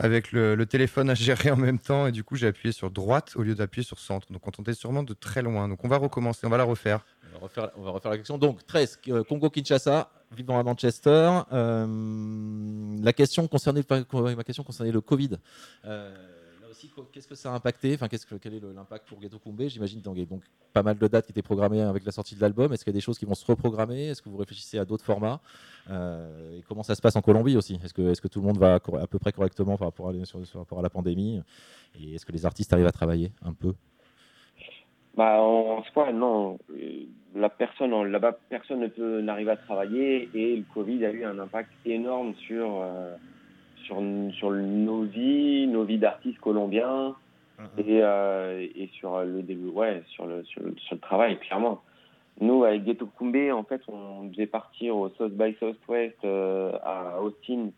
[0.00, 2.88] avec le, le téléphone à gérer en même temps et du coup j'ai appuyé sur
[2.88, 5.88] droite au lieu d'appuyer sur centre donc on entendait sûrement de très loin donc on
[5.88, 7.04] va recommencer on va la refaire
[7.34, 8.38] On va refaire, on va refaire la question.
[8.38, 11.40] Donc, 13, euh, Congo-Kinshasa, vivant à Manchester.
[11.52, 11.86] Euh,
[13.02, 15.30] la question concernait, ma question concernait le Covid.
[15.84, 16.14] Euh,
[17.12, 17.94] qu'est-ce que ça a impacté?
[17.94, 20.98] Enfin, Quel est l'impact pour Ghetto Kumbé J'imagine donc, il y a donc pas mal
[20.98, 22.72] de dates qui étaient programmées avec la sortie de l'album.
[22.72, 24.08] Est-ce qu'il y a des choses qui vont se reprogrammer?
[24.08, 25.40] Est-ce que vous réfléchissez à d'autres formats?
[25.90, 27.78] Euh, Et comment ça se passe en Colombie aussi?
[27.82, 30.78] Est-ce que, tout le monde va à peu près correctement par rapport à, sur- rapport
[30.78, 31.40] à la pandémie?
[31.98, 33.74] Et est-ce que les artistes arrivent à travailler un peu?
[35.16, 36.58] Bah, en soi, non.
[36.70, 41.38] Euh, personne, là-bas, personne ne peut n'arrive à travailler et le Covid a eu un
[41.40, 43.16] impact énorme sur, euh,
[43.88, 43.96] sur,
[44.34, 47.14] sur nos vies, nos vies d'artistes colombiens
[47.78, 51.82] et, euh, et sur le début, ouais, sur le, sur le, sur le travail, clairement.
[52.40, 57.20] Nous, avec Ghetto Kumbé, en fait, on devait partir au South by Southwest euh, à
[57.20, 57.70] Austin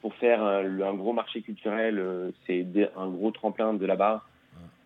[0.00, 1.98] pour faire un, le- un gros marché culturel.
[2.00, 4.24] euh, C'est un gros tremplin de là-bas.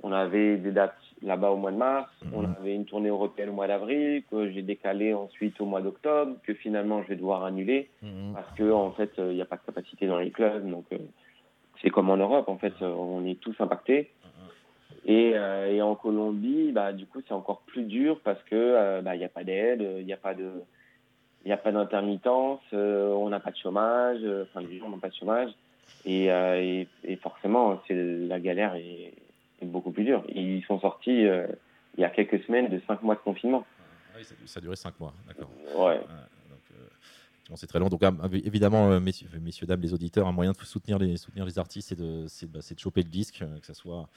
[0.02, 2.10] On avait des dates là-bas au mois de mars.
[2.32, 2.54] On Mhm.
[2.60, 6.54] avait une tournée européenne au mois d'avril que j'ai décalé ensuite au mois d'octobre, que
[6.54, 8.34] finalement je vais devoir annuler Mhm.
[8.34, 10.68] parce que en fait il n'y a pas de capacité dans les clubs.
[10.68, 10.98] Donc euh,
[11.82, 14.10] c'est comme en Europe, en fait, euh, on est tous impactés.
[15.06, 19.00] Et, euh, et en Colombie, bah, du coup, c'est encore plus dur parce que euh,
[19.00, 20.50] bah, il n'y a pas d'aide, il n'y a pas de,
[21.44, 24.88] il n'y a pas d'intermittence, euh, on n'a pas de chômage, euh, enfin les gens
[24.88, 25.50] n'ont pas de chômage,
[26.04, 29.14] et, euh, et, et forcément, c'est la galère est,
[29.60, 30.24] est beaucoup plus dure.
[30.28, 31.46] Ils sont sortis euh,
[31.96, 33.64] il y a quelques semaines de cinq mois de confinement.
[34.12, 35.50] Ah oui, ça, a duré 5 mois, d'accord.
[35.76, 35.96] Ouais.
[35.98, 37.88] donc, euh, c'est très long.
[37.88, 41.44] Donc, ah, évidemment, euh, messieurs, messieurs, dames, les auditeurs, un moyen de soutenir les, soutenir
[41.44, 44.08] les artistes, c'est de, c'est, bah, c'est de choper le disque, que ça soit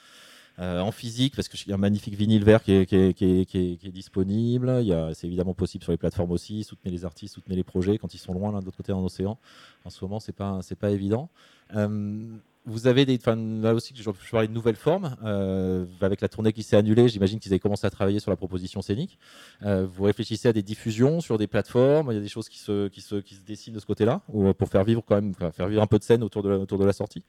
[0.60, 3.13] euh, en physique, parce qu'il y a un magnifique vinyle vert qui est, qui est,
[3.13, 4.77] qui est, qui est- qui est disponible.
[4.82, 6.63] Il y a- C'est évidemment possible sur les plateformes aussi.
[6.63, 9.04] Soutenez les artistes, soutenez les projets quand ils sont loin, l'un de l'autre côté en
[9.04, 9.38] océan.
[9.86, 11.30] En ce moment, c'est pas, c'est pas évident.
[11.75, 15.15] Euh, vous avez des, là aussi, je, je parlais de nouvelles formes.
[15.24, 18.38] Euh, avec la tournée qui s'est annulée, j'imagine qu'ils avaient commencé à travailler sur la
[18.38, 19.17] proposition scénique.
[19.63, 22.60] Euh, vous réfléchissez à des diffusions sur des plateformes Il y a des choses qui
[22.60, 25.34] se, qui se, qui se dessinent de ce côté-là euh, pour faire vivre quand même,
[25.34, 27.24] faire vivre un peu de scène autour de la, autour de la sortie?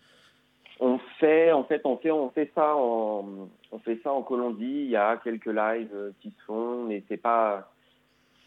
[0.81, 4.85] On fait, en fait, on fait, on fait ça en, on fait ça en Colombie.
[4.85, 7.73] Il y a quelques lives qui se font, mais c'est pas,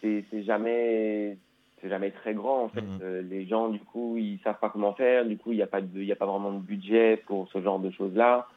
[0.01, 1.37] c'est jamais,
[1.85, 2.81] c'est jamais très grand en fait.
[2.81, 2.99] Mhm.
[3.03, 5.23] Euh, les gens, du coup, ils savent pas comment faire.
[5.23, 7.61] Du coup, il n'y a pas de, y a pas vraiment de budget pour ce
[7.61, 8.47] genre de choses-là.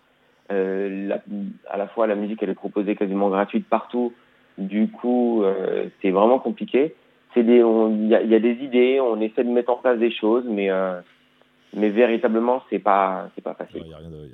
[0.51, 1.23] Euh, la-
[1.69, 4.14] à la fois, la musique, elle est proposée quasiment gratuite partout.
[4.57, 6.95] Du coup, euh, c'est vraiment compliqué.
[7.35, 10.11] C'est des, il y a, y des idées, on essaie de mettre en place des
[10.11, 10.99] choses, mais euh,
[11.77, 13.83] mais véritablement, c'est pas, c'est pas facile.
[13.85, 14.31] Il n'y a rien, de,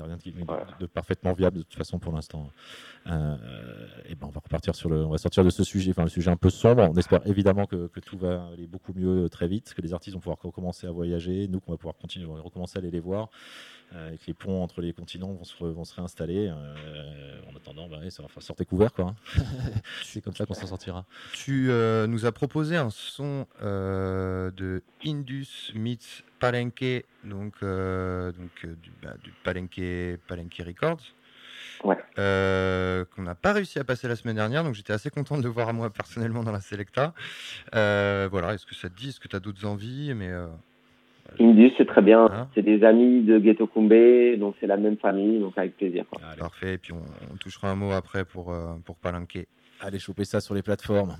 [0.00, 0.66] a rien de, de- Voilà.
[0.80, 2.50] de parfaitement viable de toute façon pour l'instant.
[3.06, 3.36] Euh,
[4.08, 6.08] et ben on va repartir sur le, on va sortir de ce sujet, enfin le
[6.10, 6.82] sujet un peu sombre.
[6.90, 9.92] On espère évidemment que, que tout va aller beaucoup mieux euh, très vite, que les
[9.94, 13.00] artistes vont pouvoir recommencer à voyager, nous qu'on va pouvoir continuer, recommencer à aller les
[13.00, 13.28] voir,
[13.94, 16.48] euh, et que les ponts entre les continents vont se, re- vont se réinstaller.
[16.48, 19.14] euh, en attendant, bah, ouais, ça va faire sortir couvert quoi.
[19.36, 19.42] hein.
[20.02, 21.04] C'est comme ça qu'on s'en sortira.
[21.32, 26.84] Tu euh, nous as proposé un son euh, de Indus meets Palenque,
[27.26, 29.80] donc, euh, donc euh, du, bah, du Palenque,
[30.26, 31.02] Palenque Records.
[31.84, 31.96] Ouais.
[32.18, 35.42] Euh, qu'on n'a pas réussi à passer la semaine dernière, donc j'étais assez content de
[35.42, 37.12] le voir à moi personnellement dans la Selecta.
[37.74, 40.46] Euh, voilà, est-ce que ça te dit, est-ce que tu as d'autres envies mais euh,
[41.40, 42.24] Indus, c'est très bien.
[42.26, 46.04] Hein c'est des amis de Ghetto Kumbé, donc c'est la même famille, donc avec plaisir.
[46.10, 46.20] quoi.
[46.26, 47.02] Allez, Parfait, et puis on,
[47.32, 49.46] on touchera un mot après pour, euh, pour Palenque.
[49.80, 51.16] allez choper ça sur les plateformes.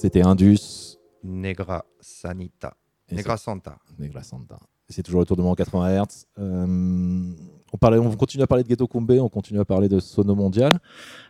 [0.00, 0.96] C'était Indus.
[1.24, 2.76] Negra Sanita.
[3.08, 3.78] Et Negra Santa.
[3.98, 4.60] Negra Santa.
[4.88, 6.26] C'est toujours le tour de mon 80 Hz.
[6.38, 7.32] Euh,
[7.72, 10.36] on, parlait, on continue à parler de Ghetto Kumbe, on continue à parler de Sono
[10.36, 10.78] Mondial.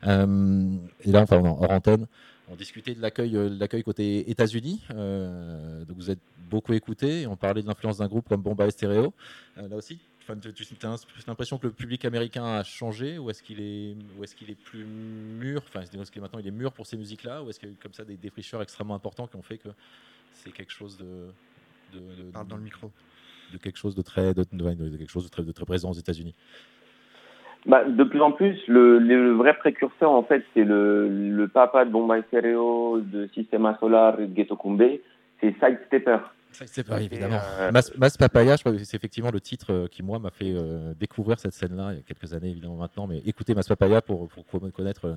[0.07, 2.07] Euh, et là, enfin, hors antenne,
[2.51, 4.83] on discutait de l'accueil, euh, l'accueil côté États-Unis.
[4.91, 7.27] Euh, donc vous êtes beaucoup écouté.
[7.27, 9.13] On parlait de l'influence d'un groupe comme Bombay Stereo.
[9.59, 9.99] Euh, là aussi,
[10.31, 14.35] enfin, as l'impression que le public américain a changé ou est-ce qu'il est, ou est-ce
[14.35, 17.51] qu'il est plus mûr Enfin, est-ce que maintenant il est mûr pour ces musiques-là ou
[17.51, 19.69] est-ce qu'il y a eu comme ça des défricheurs extrêmement importants qui ont fait que
[20.33, 22.91] c'est quelque chose de, de, de- Parle dans le micro.
[23.53, 25.65] de quelque chose de très, de, de- ouais, de quelque chose de très, de très
[25.65, 26.35] présent aux États-Unis?
[27.67, 31.85] Bah, de plus en plus, le, le vrai précurseur, en fait, c'est le, le papa
[31.85, 35.01] de Bombay Stereo, de Sistema Solar et de Ghetto Kumbe,
[35.41, 36.19] c'est Sidestepper.
[36.67, 37.39] C'est pas évidemment.
[37.61, 40.31] euh, Mas, Mas Papaya, je crois que c'est effectivement le titre euh, qui moi m'a
[40.31, 43.07] fait euh, découvrir cette scène-là il y a quelques années évidemment maintenant.
[43.07, 45.15] Mais écoutez Mas Papaya pour, pour co- connaître euh,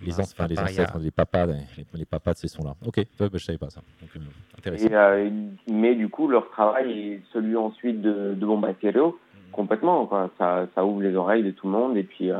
[0.00, 1.54] les, Mas ans- enfin, les ancêtres, les papas, les,
[1.94, 2.74] les papas de ces sons-là.
[2.86, 3.80] Ok, ouais, bah, je savais pas ça.
[4.00, 4.20] Donc, euh,
[4.56, 4.86] intéressant.
[4.86, 5.30] Et, euh,
[5.70, 9.18] mais du coup, leur travail est celui ensuite de, de Bombay Stereo,
[9.52, 10.06] complètement.
[10.06, 10.30] Quoi.
[10.38, 11.96] Ça, ça ouvre les oreilles de tout le monde.
[11.96, 12.38] Et puis, euh,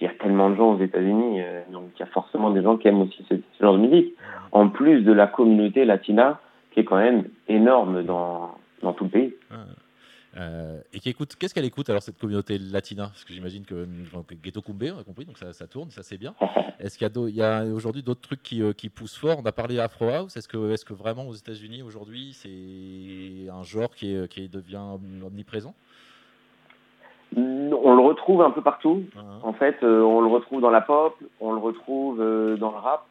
[0.00, 2.62] il y a tellement de gens aux États-Unis, euh, donc il y a forcément des
[2.62, 4.14] gens qui aiment aussi ce, ce genre de musique.
[4.52, 6.40] En plus de la communauté latina,
[6.78, 9.34] qui est quand même énorme dans, dans tout le pays.
[10.36, 13.06] Euh, et qui écoute, qu'est-ce qu'elle écoute alors cette communauté latina?
[13.06, 13.84] Parce que j'imagine que,
[14.28, 16.34] que Ghetto Kumbe, on a compris, donc ça, ça tourne, ça c'est bien.
[16.78, 19.40] Est-ce qu'il y a, aujourd'hui d'autres trucs qui, euh, qui poussent fort?
[19.42, 20.36] On a parlé Afro House.
[20.36, 24.84] Est-ce que, est-ce que vraiment aux États-Unis aujourd'hui c'est un genre qui, est, qui devient
[25.26, 25.74] omniprésent?
[27.36, 29.02] On le retrouve un peu partout.
[29.16, 32.76] Hein En fait, euh, on le retrouve dans la pop, on le retrouve dans le
[32.76, 33.07] rap.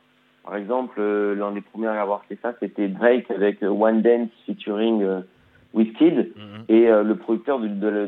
[0.47, 4.01] Par exemple, euh, l'un des premiers à avoir fait ça, c'était Drake avec euh, One
[4.01, 5.19] Dance featuring euh,
[5.73, 6.31] Wizkid.
[6.37, 6.63] Mhm.
[6.69, 8.05] Et le producteur de, de,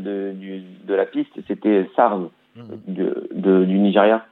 [0.87, 2.65] de, la piste, c'était SARS Mhm.
[2.95, 4.25] de, de- du Nigeria.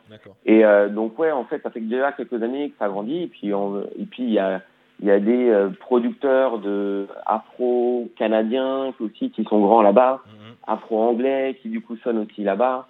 [0.45, 3.23] Et euh, donc ouais, en fait, ça fait déjà quelques années que ça grandit.
[3.23, 4.61] Et puis on, et puis il y a
[5.01, 10.55] il y a des euh, producteurs de afro canadiens aussi qui sont grands là-bas, Mhm.
[10.65, 12.87] afro anglais qui du coup sonnent aussi là-bas.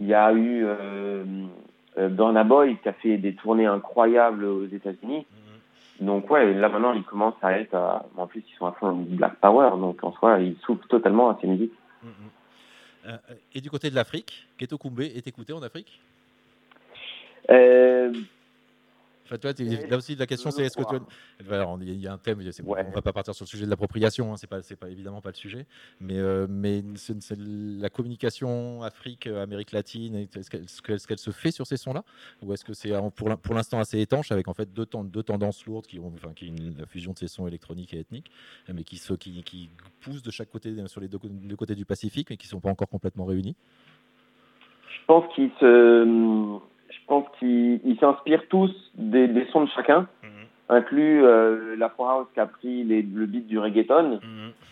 [0.00, 1.24] Il y a eu euh,
[2.08, 5.26] Burna Boy qui a fait des tournées incroyables aux États-Unis.
[5.30, 6.06] Mhm.
[6.06, 8.92] Donc ouais, là maintenant ils commencent à être, à- en plus ils sont à fond
[8.92, 11.74] Black Power, donc en soi ils souffrent totalement à ces musiques.
[12.02, 12.10] Mhm.
[13.06, 13.16] Euh,
[13.54, 16.00] et du côté de l'Afrique, Ghetto Kumbe est écouté en Afrique?
[17.50, 18.12] Euh,
[19.30, 20.96] Enfin, tu vois, tu- là aussi, la question, c'est est-ce que tu.
[20.96, 22.84] On- Il y a un thème, Ouais.
[22.86, 25.20] on va pas partir sur le sujet de l'appropriation, hein, c'est pas, c'est pas évidemment
[25.20, 25.66] pas le sujet,
[26.00, 26.82] mais, euh, mais
[27.38, 30.50] la communication Afrique, euh, Amérique latine, est-ce
[31.06, 32.02] qu'elle, se fait sur ces sons-là?
[32.42, 34.86] Ou est-ce que c'est euh, pour, l'in- pour l'instant assez étanche avec en fait deux,
[34.86, 37.94] ten- deux tendances lourdes qui ont enfin, qui une, la fusion de ces sons électroniques
[37.94, 38.30] et ethniques,
[38.72, 39.70] mais qui, se, qui, qui
[40.00, 41.18] poussent de chaque côté, sur les deux,
[41.56, 43.54] côtés du Pacifique, mais qui sont pas encore complètement réunis
[44.92, 46.04] je pense qu'ils se,
[46.90, 50.06] je pense qu'ils ils s'inspirent tous des, des sons de chacun,
[50.68, 54.20] inclus euh, l'Afro House qui a pris les, le beat du reggaeton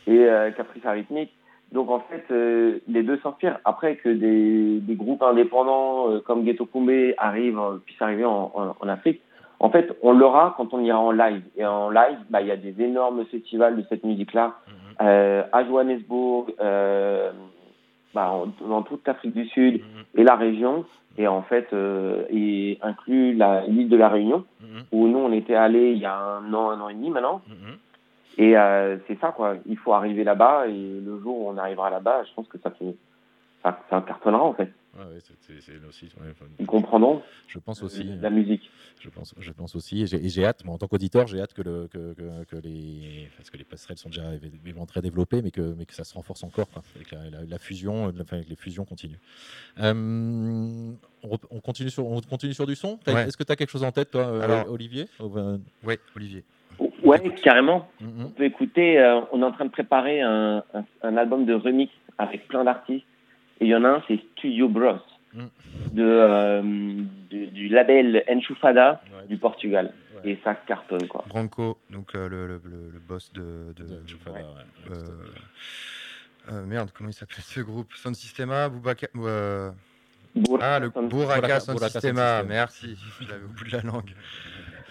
[0.07, 1.33] et euh, qui a pris sa rythmique.
[1.73, 3.59] Donc en fait, euh, les deux s'inspirent.
[3.65, 8.51] Après que des, des groupes indépendants euh, comme Ghetto Kumbe arrivent, euh, puissent arriver en,
[8.55, 9.21] en, en Afrique,
[9.61, 11.43] en fait, on l'aura quand on ira en live.
[11.57, 14.55] Et en live, bah, il y a des énormes festivals de cette musique-là
[15.03, 17.33] euh, à Johannesburg, euh,
[18.15, 19.83] bah, en- dans toute l'Afrique du Sud
[20.17, 20.85] et la région,
[21.17, 24.45] et en fait, euh, et inclut la- l'île de la Réunion,
[24.93, 27.41] où nous on était allés il y a un an, un an et demi maintenant.
[28.39, 29.57] Et euh, c'est ça, quoi.
[29.67, 30.73] Il faut arriver là-bas, et
[31.05, 32.95] le jour où on arrivera là-bas, je pense que ça fait.
[33.65, 34.71] Ça, ça cartonnera, en fait.
[34.97, 38.09] Ouais, ouais, c'est, aussi, ouais, Ils comprendront je pense aussi.
[38.09, 38.71] euh, la musique.
[39.01, 41.63] Je pense, je pense aussi, et j'ai, hâte, moi en tant qu'auditeur, j'ai hâte que,
[41.63, 45.51] le, que, que, que les, parce que les passerelles sont déjà évidemment très développées, mais
[45.51, 48.37] que, mais que ça se renforce encore, quoi, avec la, la- la fusion, euh, enfin,
[48.39, 49.19] avec les fusions continuent.
[49.79, 52.99] Euh, on, continue sur, on continue sur du son.
[53.07, 55.07] Est-ce que tu as quelque chose en tête, toi, euh, Alors- Olivier?
[55.21, 55.31] Ou,
[55.85, 56.45] Oui, Olivier.
[57.05, 57.89] Ouais, carrément.
[58.01, 58.27] mhm.
[58.27, 61.55] On peut écouter, euh, on est en train de préparer un, un, un album de
[61.55, 63.07] remix avec plein d'artistes.
[63.61, 64.99] Et il y en a un, c'est Studio Bros,
[65.35, 65.45] Mm.
[65.93, 66.63] de, euh,
[67.29, 69.93] du, du label Enchufada Ouais, du Portugal.
[70.25, 70.31] ouais.
[70.31, 71.23] Et ça cartonne, quoi.
[71.29, 73.43] Branco, donc euh, le, le, le- le boss de.
[74.91, 74.95] euh,
[76.51, 77.93] euh, merde, comment il s'appelle ce groupe?
[77.95, 79.71] Sound Systema Boubaka- euh,
[80.61, 82.47] Ah, le Buraka- Sound Systema, System.
[82.49, 82.97] merci.
[83.21, 84.15] Je l'avais au bout de la langue.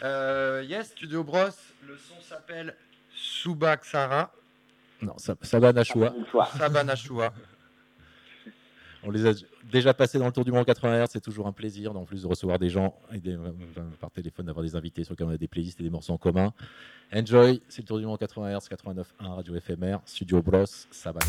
[0.04, 1.40] Euh, yes, Studio Bros.
[1.88, 2.76] Le son s'appelle
[3.12, 4.32] Subaksara
[5.02, 6.14] Non, ça, ça va Nashua.
[6.16, 6.46] Une fois.
[6.58, 7.34] Sabanashua.
[9.04, 9.34] On les a
[9.72, 12.24] déjà passés dans le tour du monde 80 Hz, c'est toujours un plaisir, en plus
[12.24, 12.96] de recevoir des gens
[14.00, 16.18] par téléphone, d'avoir des invités sur lesquels on a des playlists et des morceaux en
[16.18, 16.54] commun.
[17.14, 21.26] Enjoy, c'est le tour du monde 80 Hz, 89.1 Radio FMR, Studio Bros, Sabana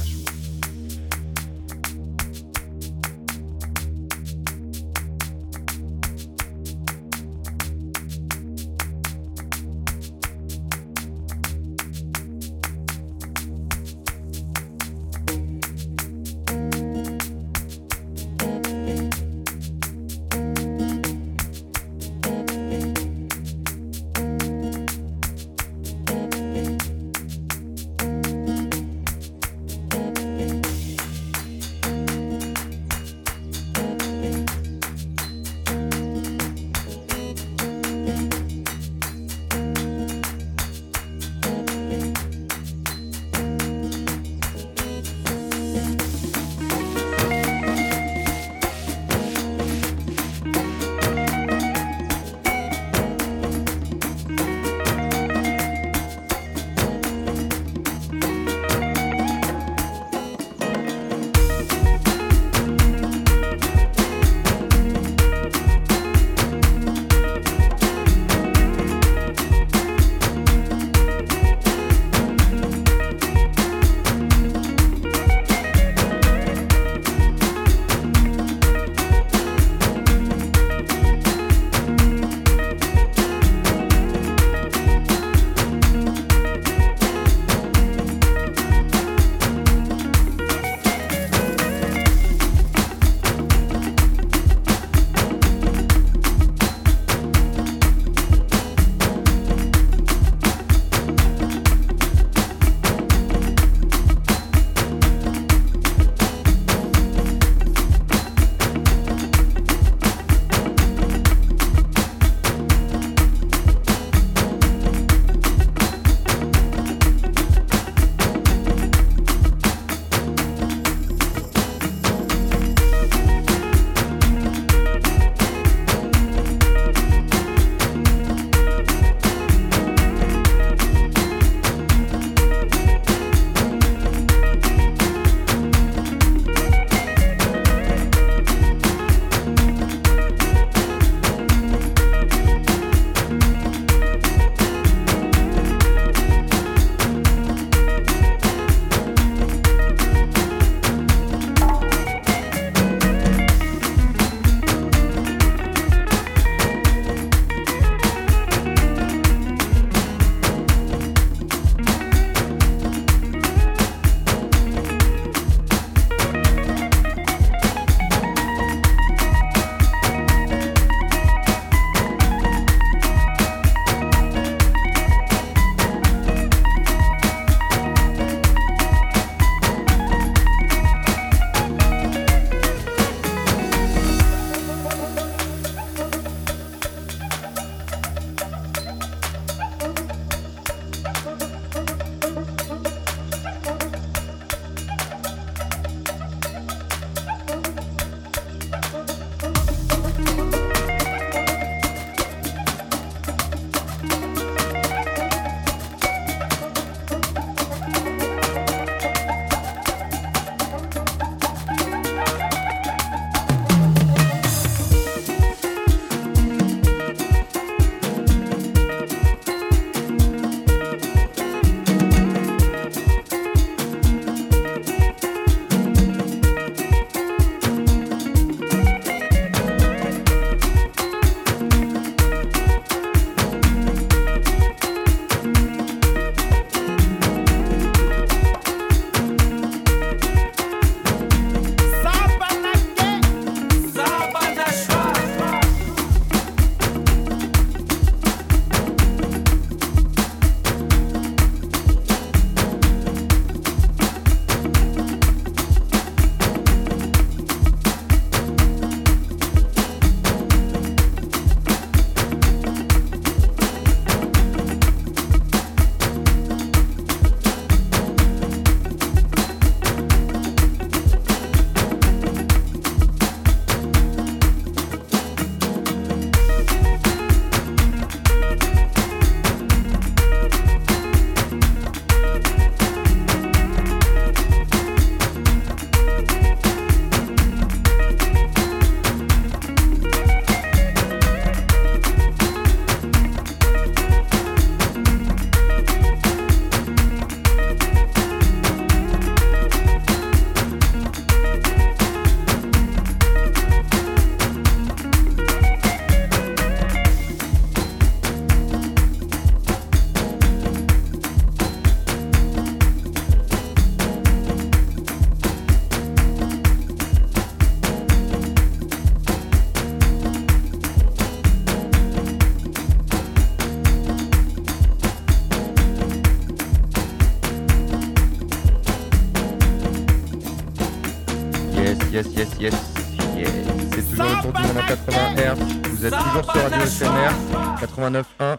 [337.98, 338.58] 89.1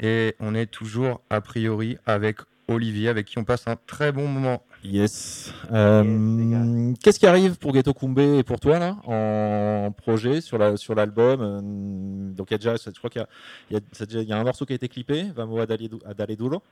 [0.00, 4.28] et on est toujours a priori avec Olivier avec qui on passe un très bon
[4.28, 4.62] moment.
[4.84, 5.52] Yes.
[5.72, 10.76] Euh, Qu'est-ce qui arrive pour Ghetto Kumbe et pour toi là en projet sur la
[10.76, 13.28] sur l'album euh, Donc il y a déjà, je crois qu'il y a,
[13.70, 16.62] il y a, y a un morceau qui a été clippé, Vamo Adale Duro.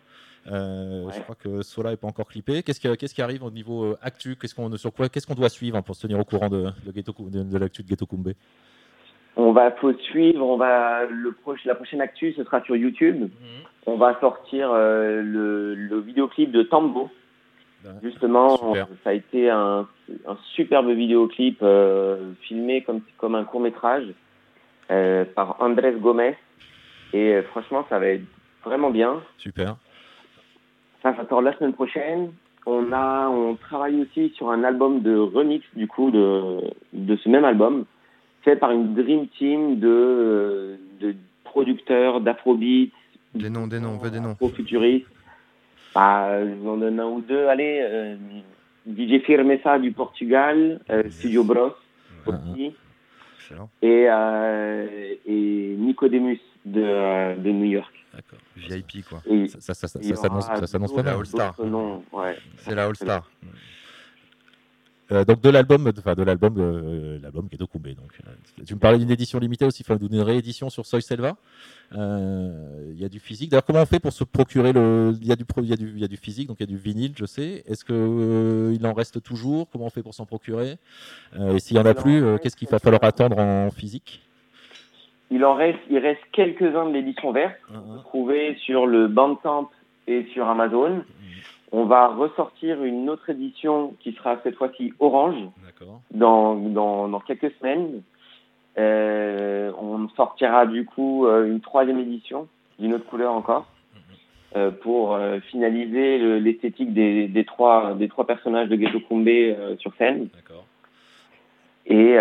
[0.46, 2.62] Euh, Je crois que Sola est pas encore clippé.
[2.62, 4.36] Qu'est-ce qui, qu'est-ce qui arrive au niveau actu?
[4.36, 6.92] Qu'est-ce qu'on sur quoi Qu'est-ce qu'on doit suivre pour se tenir au courant de de,
[6.92, 8.34] de, de l'actu de Ghetto Kumbe?
[9.36, 13.30] On va faut suivre, on va le proche, la prochaine actu ce sera sur YouTube.
[13.86, 17.10] On va sortir euh, le, le vidéoclip de Tambo.
[18.02, 18.86] Justement, Super.
[19.02, 19.86] ça a été un,
[20.26, 24.06] un superbe vidéoclip euh, filmé comme comme un court métrage
[24.90, 26.34] euh, par Andrés Gomez
[27.12, 28.24] et euh, franchement ça va être
[28.64, 29.20] vraiment bien.
[29.36, 29.76] Super.
[31.02, 32.32] Ça, ça sort la semaine prochaine.
[32.64, 36.60] On a, on travaille aussi sur un album de remix du coup de
[36.94, 37.84] de ce même album,
[38.44, 41.14] fait par une dream team de euh, de
[41.44, 42.92] producteurs d'afrobeat,
[43.34, 44.32] Des noms, des noms, on veut des noms.
[44.32, 45.06] afro-futuristes.
[45.94, 47.46] Bah, je vous en donne un ou deux.
[47.46, 48.16] Allez, euh,
[48.86, 51.72] DJ Firmeza du Portugal, euh, Studio Bros
[52.26, 52.72] aussi,
[53.38, 53.70] Excellent.
[53.80, 57.92] et euh, et Nicodemus de de New York.
[58.12, 58.38] D'accord.
[58.56, 59.22] VIP quoi.
[59.26, 60.00] Et Ça, ça, ça, ça,
[60.66, 61.14] s'annonce, pas mal.
[61.16, 61.54] All Star.
[61.56, 62.36] d'autres noms, ouais.
[62.58, 63.30] C'est la All Star.
[65.12, 67.88] Euh, donc de l'album, enfin de l'album, euh, l'album Ghetto Kumbe.
[67.88, 71.36] Donc, euh, tu me parlais d'une édition limitée aussi, enfin d'une réédition sur Soy Selva.
[71.94, 73.50] Euh, Il y a du physique.
[73.50, 75.76] D'ailleurs, comment on fait pour se procurer le Il y a du, il y a
[75.76, 77.64] du, il y a du physique, donc il y a du vinyle, je sais.
[77.66, 79.68] Est-ce que euh, il en reste toujours?
[79.70, 80.78] Comment on fait pour s'en procurer?
[81.38, 84.22] Euh, Et s'il y en a plus, euh, qu'est-ce qu'il va falloir attendre en physique?
[85.30, 87.56] Il en reste, il reste quelques-uns de l'édition verte,
[88.04, 89.68] trouvés sur le Bandcamp
[90.06, 91.02] et sur Amazon.
[91.76, 95.34] On va ressortir une autre édition qui sera cette fois-ci orange
[96.12, 98.02] dans, dans, dans quelques semaines.
[98.78, 102.46] Euh, on sortira du coup euh, une troisième édition
[102.78, 103.66] d'une autre couleur encore
[104.56, 109.26] euh, pour euh, finaliser le- l'esthétique des, des trois des trois personnages de Ghetto Kumbe
[109.28, 110.28] euh, sur scène.
[111.86, 112.14] Et,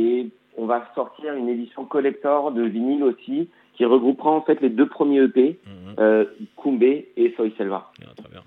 [0.00, 4.68] et on va sortir une édition collector de vinyle aussi, qui regroupera en fait les
[4.70, 5.94] deux premiers EP, Mhm.
[5.98, 6.24] euh,
[6.62, 7.90] Kumbe et Soy Selva.
[8.16, 8.42] Très bien.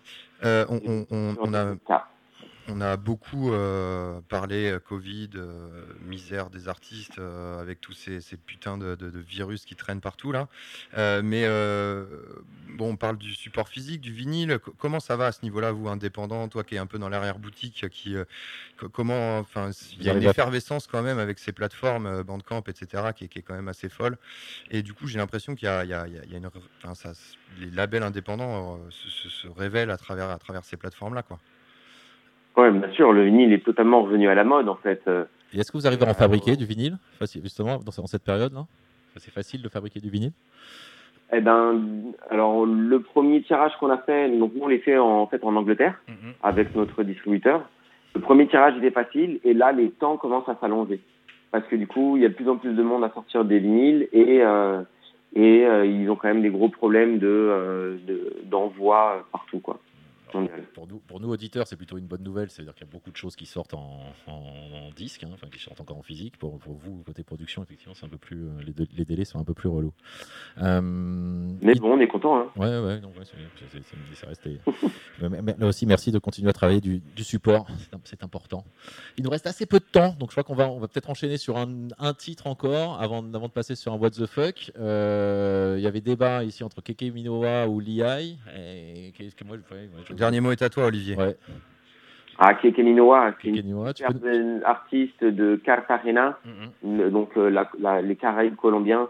[0.46, 1.76] Euh, on, on- on- on a.
[2.70, 8.22] on a beaucoup euh, parlé euh, Covid, euh, misère des artistes, euh, avec tous ces,
[8.22, 10.47] ces putains de, de- de virus qui traînent partout là.
[10.97, 11.43] Euh, mais
[12.78, 14.59] bon, on parle du support physique, du vinyle.
[14.59, 17.09] Co- comment ça va à ce niveau-là, vous, indépendant, toi qui es un peu dans
[17.09, 18.16] l'arrière-boutique, qui
[18.78, 23.11] co- comment, enfin, il y a une effervescence quand même avec ces plateformes, Bandcamp, etc.,
[23.14, 24.18] qui, est- qui est quand même assez folle.
[24.70, 25.89] Et du coup, j'ai l'impression qu'il y a, y
[26.32, 26.49] y une,
[26.84, 27.11] enfin, ça,
[27.59, 31.39] les labels indépendants se, se- se révèlent à travers, à travers ces plateformes-là, quoi.
[32.58, 35.01] Ouais, bien sûr, le vinyle est totalement revenu à la mode en fait.
[35.08, 36.97] Euh, Et est-ce que vous arrivez à en fabriquer du vinyle?
[37.20, 38.66] Facile, justement dans, cette période là
[39.18, 40.32] C'est facile de fabriquer du vinyle?
[41.36, 41.82] Eh ben,
[42.30, 45.43] alors le premier tirage qu'on a fait, donc nous on les fait en, en fait
[45.43, 45.99] en Angleterre
[46.43, 47.68] avec notre distributeur.
[48.14, 50.99] Le premier tirage était facile et là les temps commencent à s'allonger
[51.51, 53.45] parce que du coup il y a de plus en plus de monde à sortir
[53.45, 54.82] des vinyles et euh,
[55.36, 59.80] et euh, ils ont quand même des gros problèmes de euh, de- d'envoi partout quoi.
[60.74, 62.50] Pour nous, pour nous auditeurs, c'est plutôt une bonne nouvelle.
[62.50, 65.48] C'est-à-dire qu'il y a beaucoup de choses qui sortent en, en- en disque, hein, enfin
[65.52, 66.38] qui sortent encore en physique.
[66.38, 69.26] Pour, pour vous, côté production, effectivement, c'est un peu plus, euh, les, dé- les délais
[69.26, 69.94] sont un peu plus relous.
[70.62, 70.82] Euh,
[71.62, 72.38] Mais bon, on est content.
[72.40, 72.48] Hein.
[72.56, 73.24] Ouais, ouais, non, ouais,
[74.14, 74.60] c'est resté.
[75.22, 77.68] mais, là aussi, merci de continuer à travailler du, du support,
[78.04, 78.66] c'est important.
[79.18, 81.10] Il nous reste assez peu de temps, donc je crois qu'on va, on va peut-être
[81.10, 84.72] enchaîner sur un, un titre encore avant, avant de passer sur un What the fuck.
[84.78, 88.36] Euh, Il y avait débat ici entre Keke Minowa ou Liai.
[88.56, 91.16] Et qu'est-ce que moi, je- ouais, je- dernier mot est à toi, Olivier.
[91.18, 91.36] Ouais,
[92.40, 94.66] Ah, Keke Minowa, c'est une peux.
[94.66, 96.40] artiste de Cartagena,
[96.84, 99.08] le- donc euh, la- la- les Caraïbes colombiens.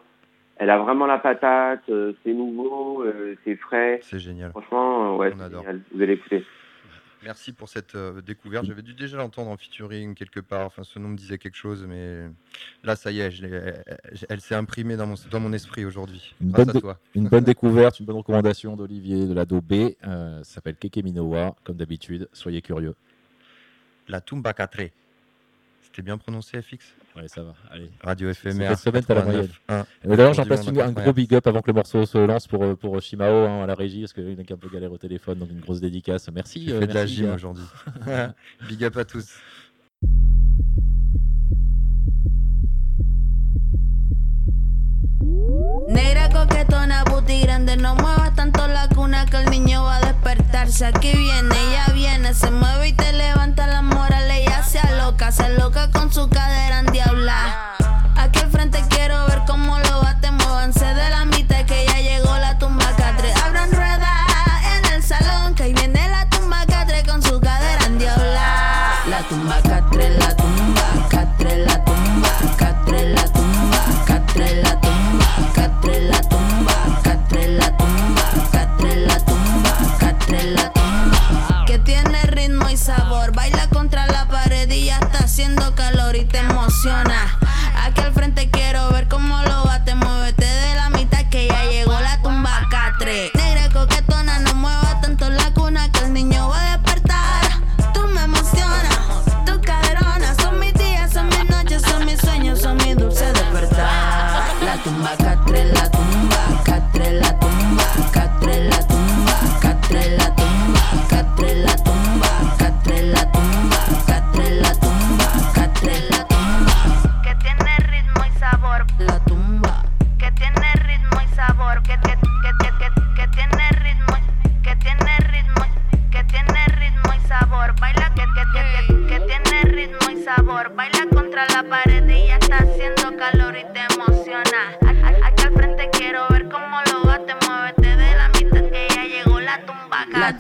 [0.58, 4.00] Elle a vraiment la patate, euh, c'est nouveau, euh, c'est frais.
[4.04, 4.52] C'est génial.
[4.52, 5.82] Franchement, euh, ouais, On c'est génial.
[5.94, 6.44] Vous allez écouter.
[7.24, 8.66] Merci pour cette euh, découverte.
[8.66, 10.66] J'avais dû déjà l'entendre en featuring quelque part.
[10.66, 12.26] Enfin, ce nom me disait quelque chose, mais
[12.84, 13.84] là, ça y est, je elle,
[14.30, 16.36] elle s'est imprimée dans mon, dans mon esprit aujourd'hui.
[16.42, 17.00] Une bonne à dé- toi.
[17.16, 19.74] Une bonne découverte, une bonne recommandation d'Olivier de l'ado B.
[20.06, 22.28] Euh, ça s'appelle Keke Minowa, comme d'habitude.
[22.34, 22.96] Soyez curieux.
[24.08, 24.90] La Tumba 4.
[25.94, 27.54] C'était bien prononcé, FX Ouais, ça va.
[27.70, 27.92] Allez.
[28.04, 28.76] Radio Cette FMR.
[28.78, 29.48] semaine, t'as la moyenne.
[29.70, 29.86] 89.1.
[30.04, 31.12] Et D'ailleurs, j'en place un gros 80.
[31.12, 33.76] big up avant que le morceau se lance pour, euh, pour Shimao hein, à la
[33.76, 36.32] régie, parce qu'il est un peu galère au téléphone, donc une grosse dédicace.
[36.34, 36.72] Merci.
[36.72, 37.64] Euh, fait de la gym aujourd'hui.
[38.68, 39.36] Big up à tous.
[47.24, 50.86] booty no muevas tanto la cuna que el niño va a despertarse.
[50.86, 54.30] Aquí viene, ya viene, se mueve y te levanta la moral.
[54.30, 57.76] Ella se aloca, se aloca con su cadera en diabla.
[58.16, 59.93] Aquí al frente quiero ver cómo lo
[87.04, 87.43] persona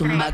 [0.04, 0.33] Great.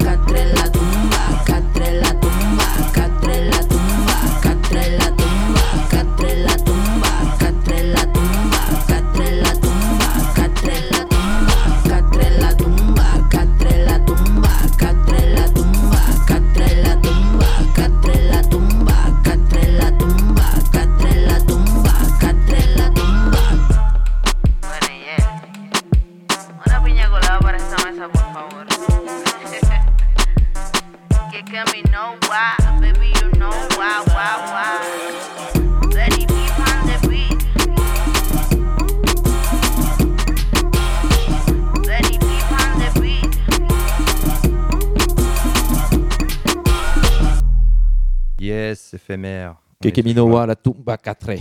[49.82, 49.86] Éphémère.
[49.86, 51.30] On Keke est Minowa, la Tumba 4.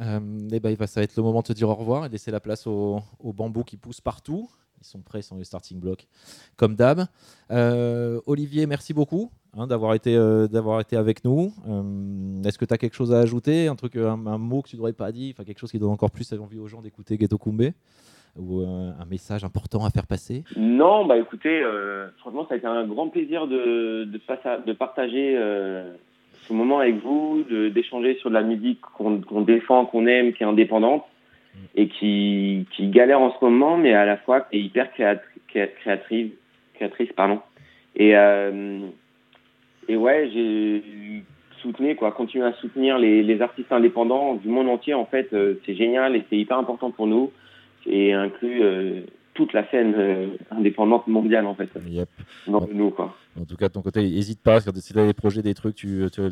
[0.00, 0.20] Euh,
[0.52, 2.38] eh ben, ça va être le moment de te dire au revoir et laisser la
[2.38, 4.48] place aux, aux bambous qui poussent partout.
[4.80, 6.06] Ils sont prêts, ils sont les starting blocks,
[6.56, 7.06] comme d'hab.
[7.50, 11.52] Euh, Olivier, merci beaucoup hein, d'avoir été, euh, d'avoir été avec nous.
[11.68, 13.66] Euh, Est-ce que tu as quelque chose à ajouter?
[13.66, 15.34] Un, truc, un, un mot que tu n'aurais pas dit?
[15.34, 17.72] Enfin, Quelque chose qui donne encore plus envie aux gens d'écouter Ghetto Kumbé
[18.36, 20.44] Ou euh, un message important à faire passer?
[20.56, 24.72] Non, bah écoutez, euh, franchement, ça a été un grand plaisir de, de, passa- de
[24.74, 25.92] partager euh,
[26.48, 30.46] ce moment avec vous, d'échanger sur de la musique qu'on défend, qu'on aime, qui est
[30.46, 31.04] indépendante
[31.74, 35.20] et qui, qui galère en ce moment, mais à la fois qui est hyper créatri-
[35.48, 36.30] cré- créatrice,
[36.74, 37.40] créatrice pardon.
[37.96, 38.80] Et, euh,
[39.88, 40.82] et ouais, j'ai
[41.60, 44.94] soutenu quoi, continuer à soutenir les, les artistes indépendants du monde entier.
[44.94, 47.32] En fait, euh, c'est génial et c'est hyper important pour nous
[47.86, 49.00] et inclut euh,
[49.34, 49.94] toute la scène
[50.50, 51.70] indépendante mondiale en fait.
[51.88, 52.08] Yep.
[52.46, 53.16] Dans nous quoi.
[53.40, 54.60] En tout cas, de ton côté, n'hésite pas.
[54.60, 56.28] Si tu as des projets, des trucs, tu, tu-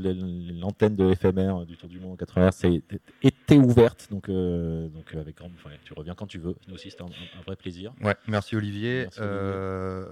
[0.60, 2.82] l'antenne de FMR du Tour du Monde en 80 c'est
[3.22, 4.08] était ouverte.
[4.10, 6.54] Donc, euh, donc avec grand, enfin, tu reviens quand tu veux.
[6.68, 7.92] Nous aussi, c'était un, un vrai plaisir.
[8.02, 9.02] Ouais, merci Olivier.
[9.04, 9.36] Merci, Olivier.
[9.38, 10.06] Euh,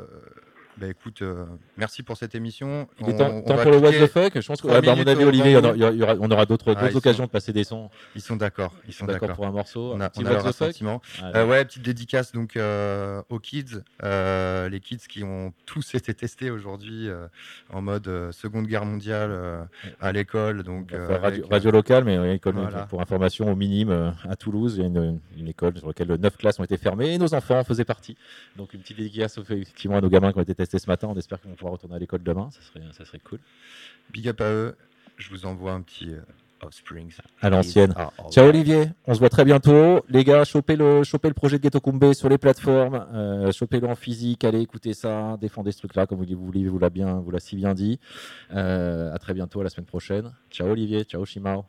[0.77, 1.45] bah écoute, euh,
[1.77, 2.89] merci pour cette émission.
[3.01, 4.41] Il est temps, On- on pour le What the fuck.
[4.41, 6.75] Je pense que, ouais, bah, à mon avis, Olivier, il y aura- on aura d'autres
[6.77, 7.91] Ah, occasions sont- de passer des sons.
[8.17, 8.75] Ils sont d'accord.
[8.89, 9.93] Ils sont d'accord pour un morceau.
[9.93, 10.75] On un a, petit on a What the fuck.
[11.23, 11.37] Allez.
[11.37, 16.51] Euh, ouais, petite dédicace donc euh, aux kids, les kids qui ont tous été testés
[16.51, 17.09] aujourd'hui
[17.73, 19.69] en mode Seconde Guerre mondiale
[20.01, 20.63] à l'école.
[20.65, 21.21] Donc On
[21.51, 22.87] radio, locale, mais école voilà.
[22.87, 24.75] pour information au minime euh, à Toulouse.
[24.77, 27.33] Il y a une, une école sur laquelle neuf classes ont été fermées et nos
[27.35, 28.17] enfants en faisaient partie.
[28.57, 31.09] Donc une petite dédicace effectivement à nos gamins qui ont été testés ce matin.
[31.09, 32.51] On espère qu'ils vont pouvoir retourner à l'école demain.
[32.51, 33.41] Ça serait, ça serait cool.
[34.11, 34.77] Big up à eux.
[35.17, 36.21] Je vous envoie un petit euh,
[36.65, 37.17] Offsprings.
[37.41, 37.93] À l'ancienne.
[37.97, 38.49] Ah, oh, Ciao.
[38.49, 40.05] Olivier, on se voit très bientôt.
[40.09, 43.87] Les gars, chopez le, chopez le projet de Ghetto Kumbé sur les plateformes, euh, chopez-le
[43.87, 47.15] en physique, allez écouter ça, défendez ce truc-là, comme vous, vous, vous, vous l'a bien,
[47.15, 47.99] vous l'a si bien dit.
[48.53, 50.33] Euh, à très bientôt, à la semaine prochaine.
[50.51, 51.65] Ciao Olivier, ciao Shimao.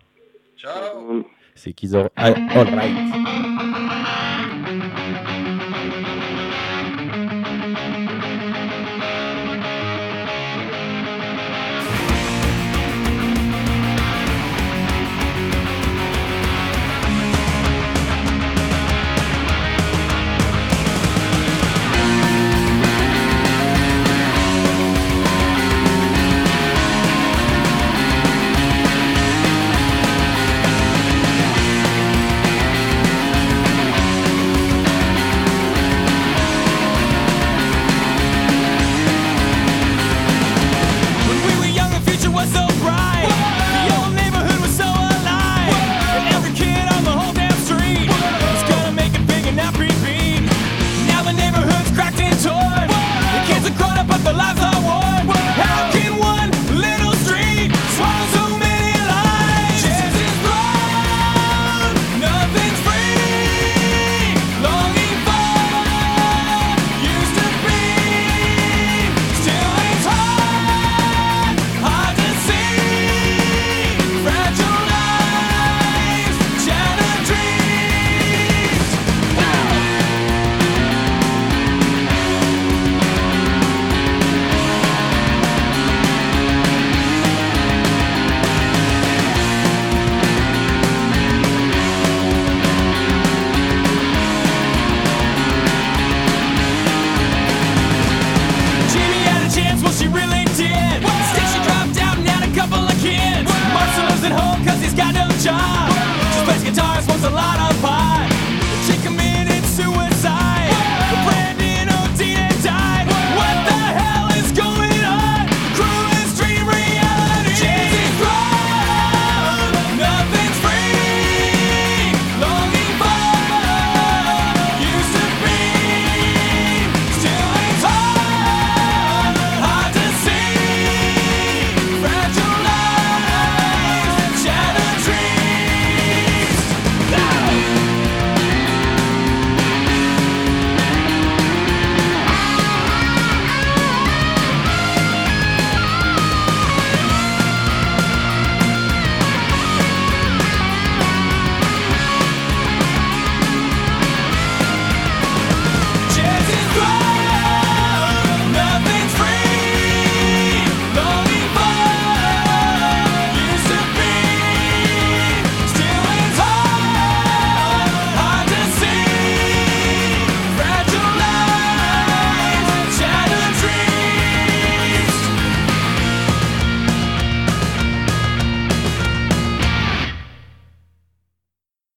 [0.57, 1.25] Ciao.
[1.55, 2.09] C'est Kizor.
[2.15, 3.81] All right.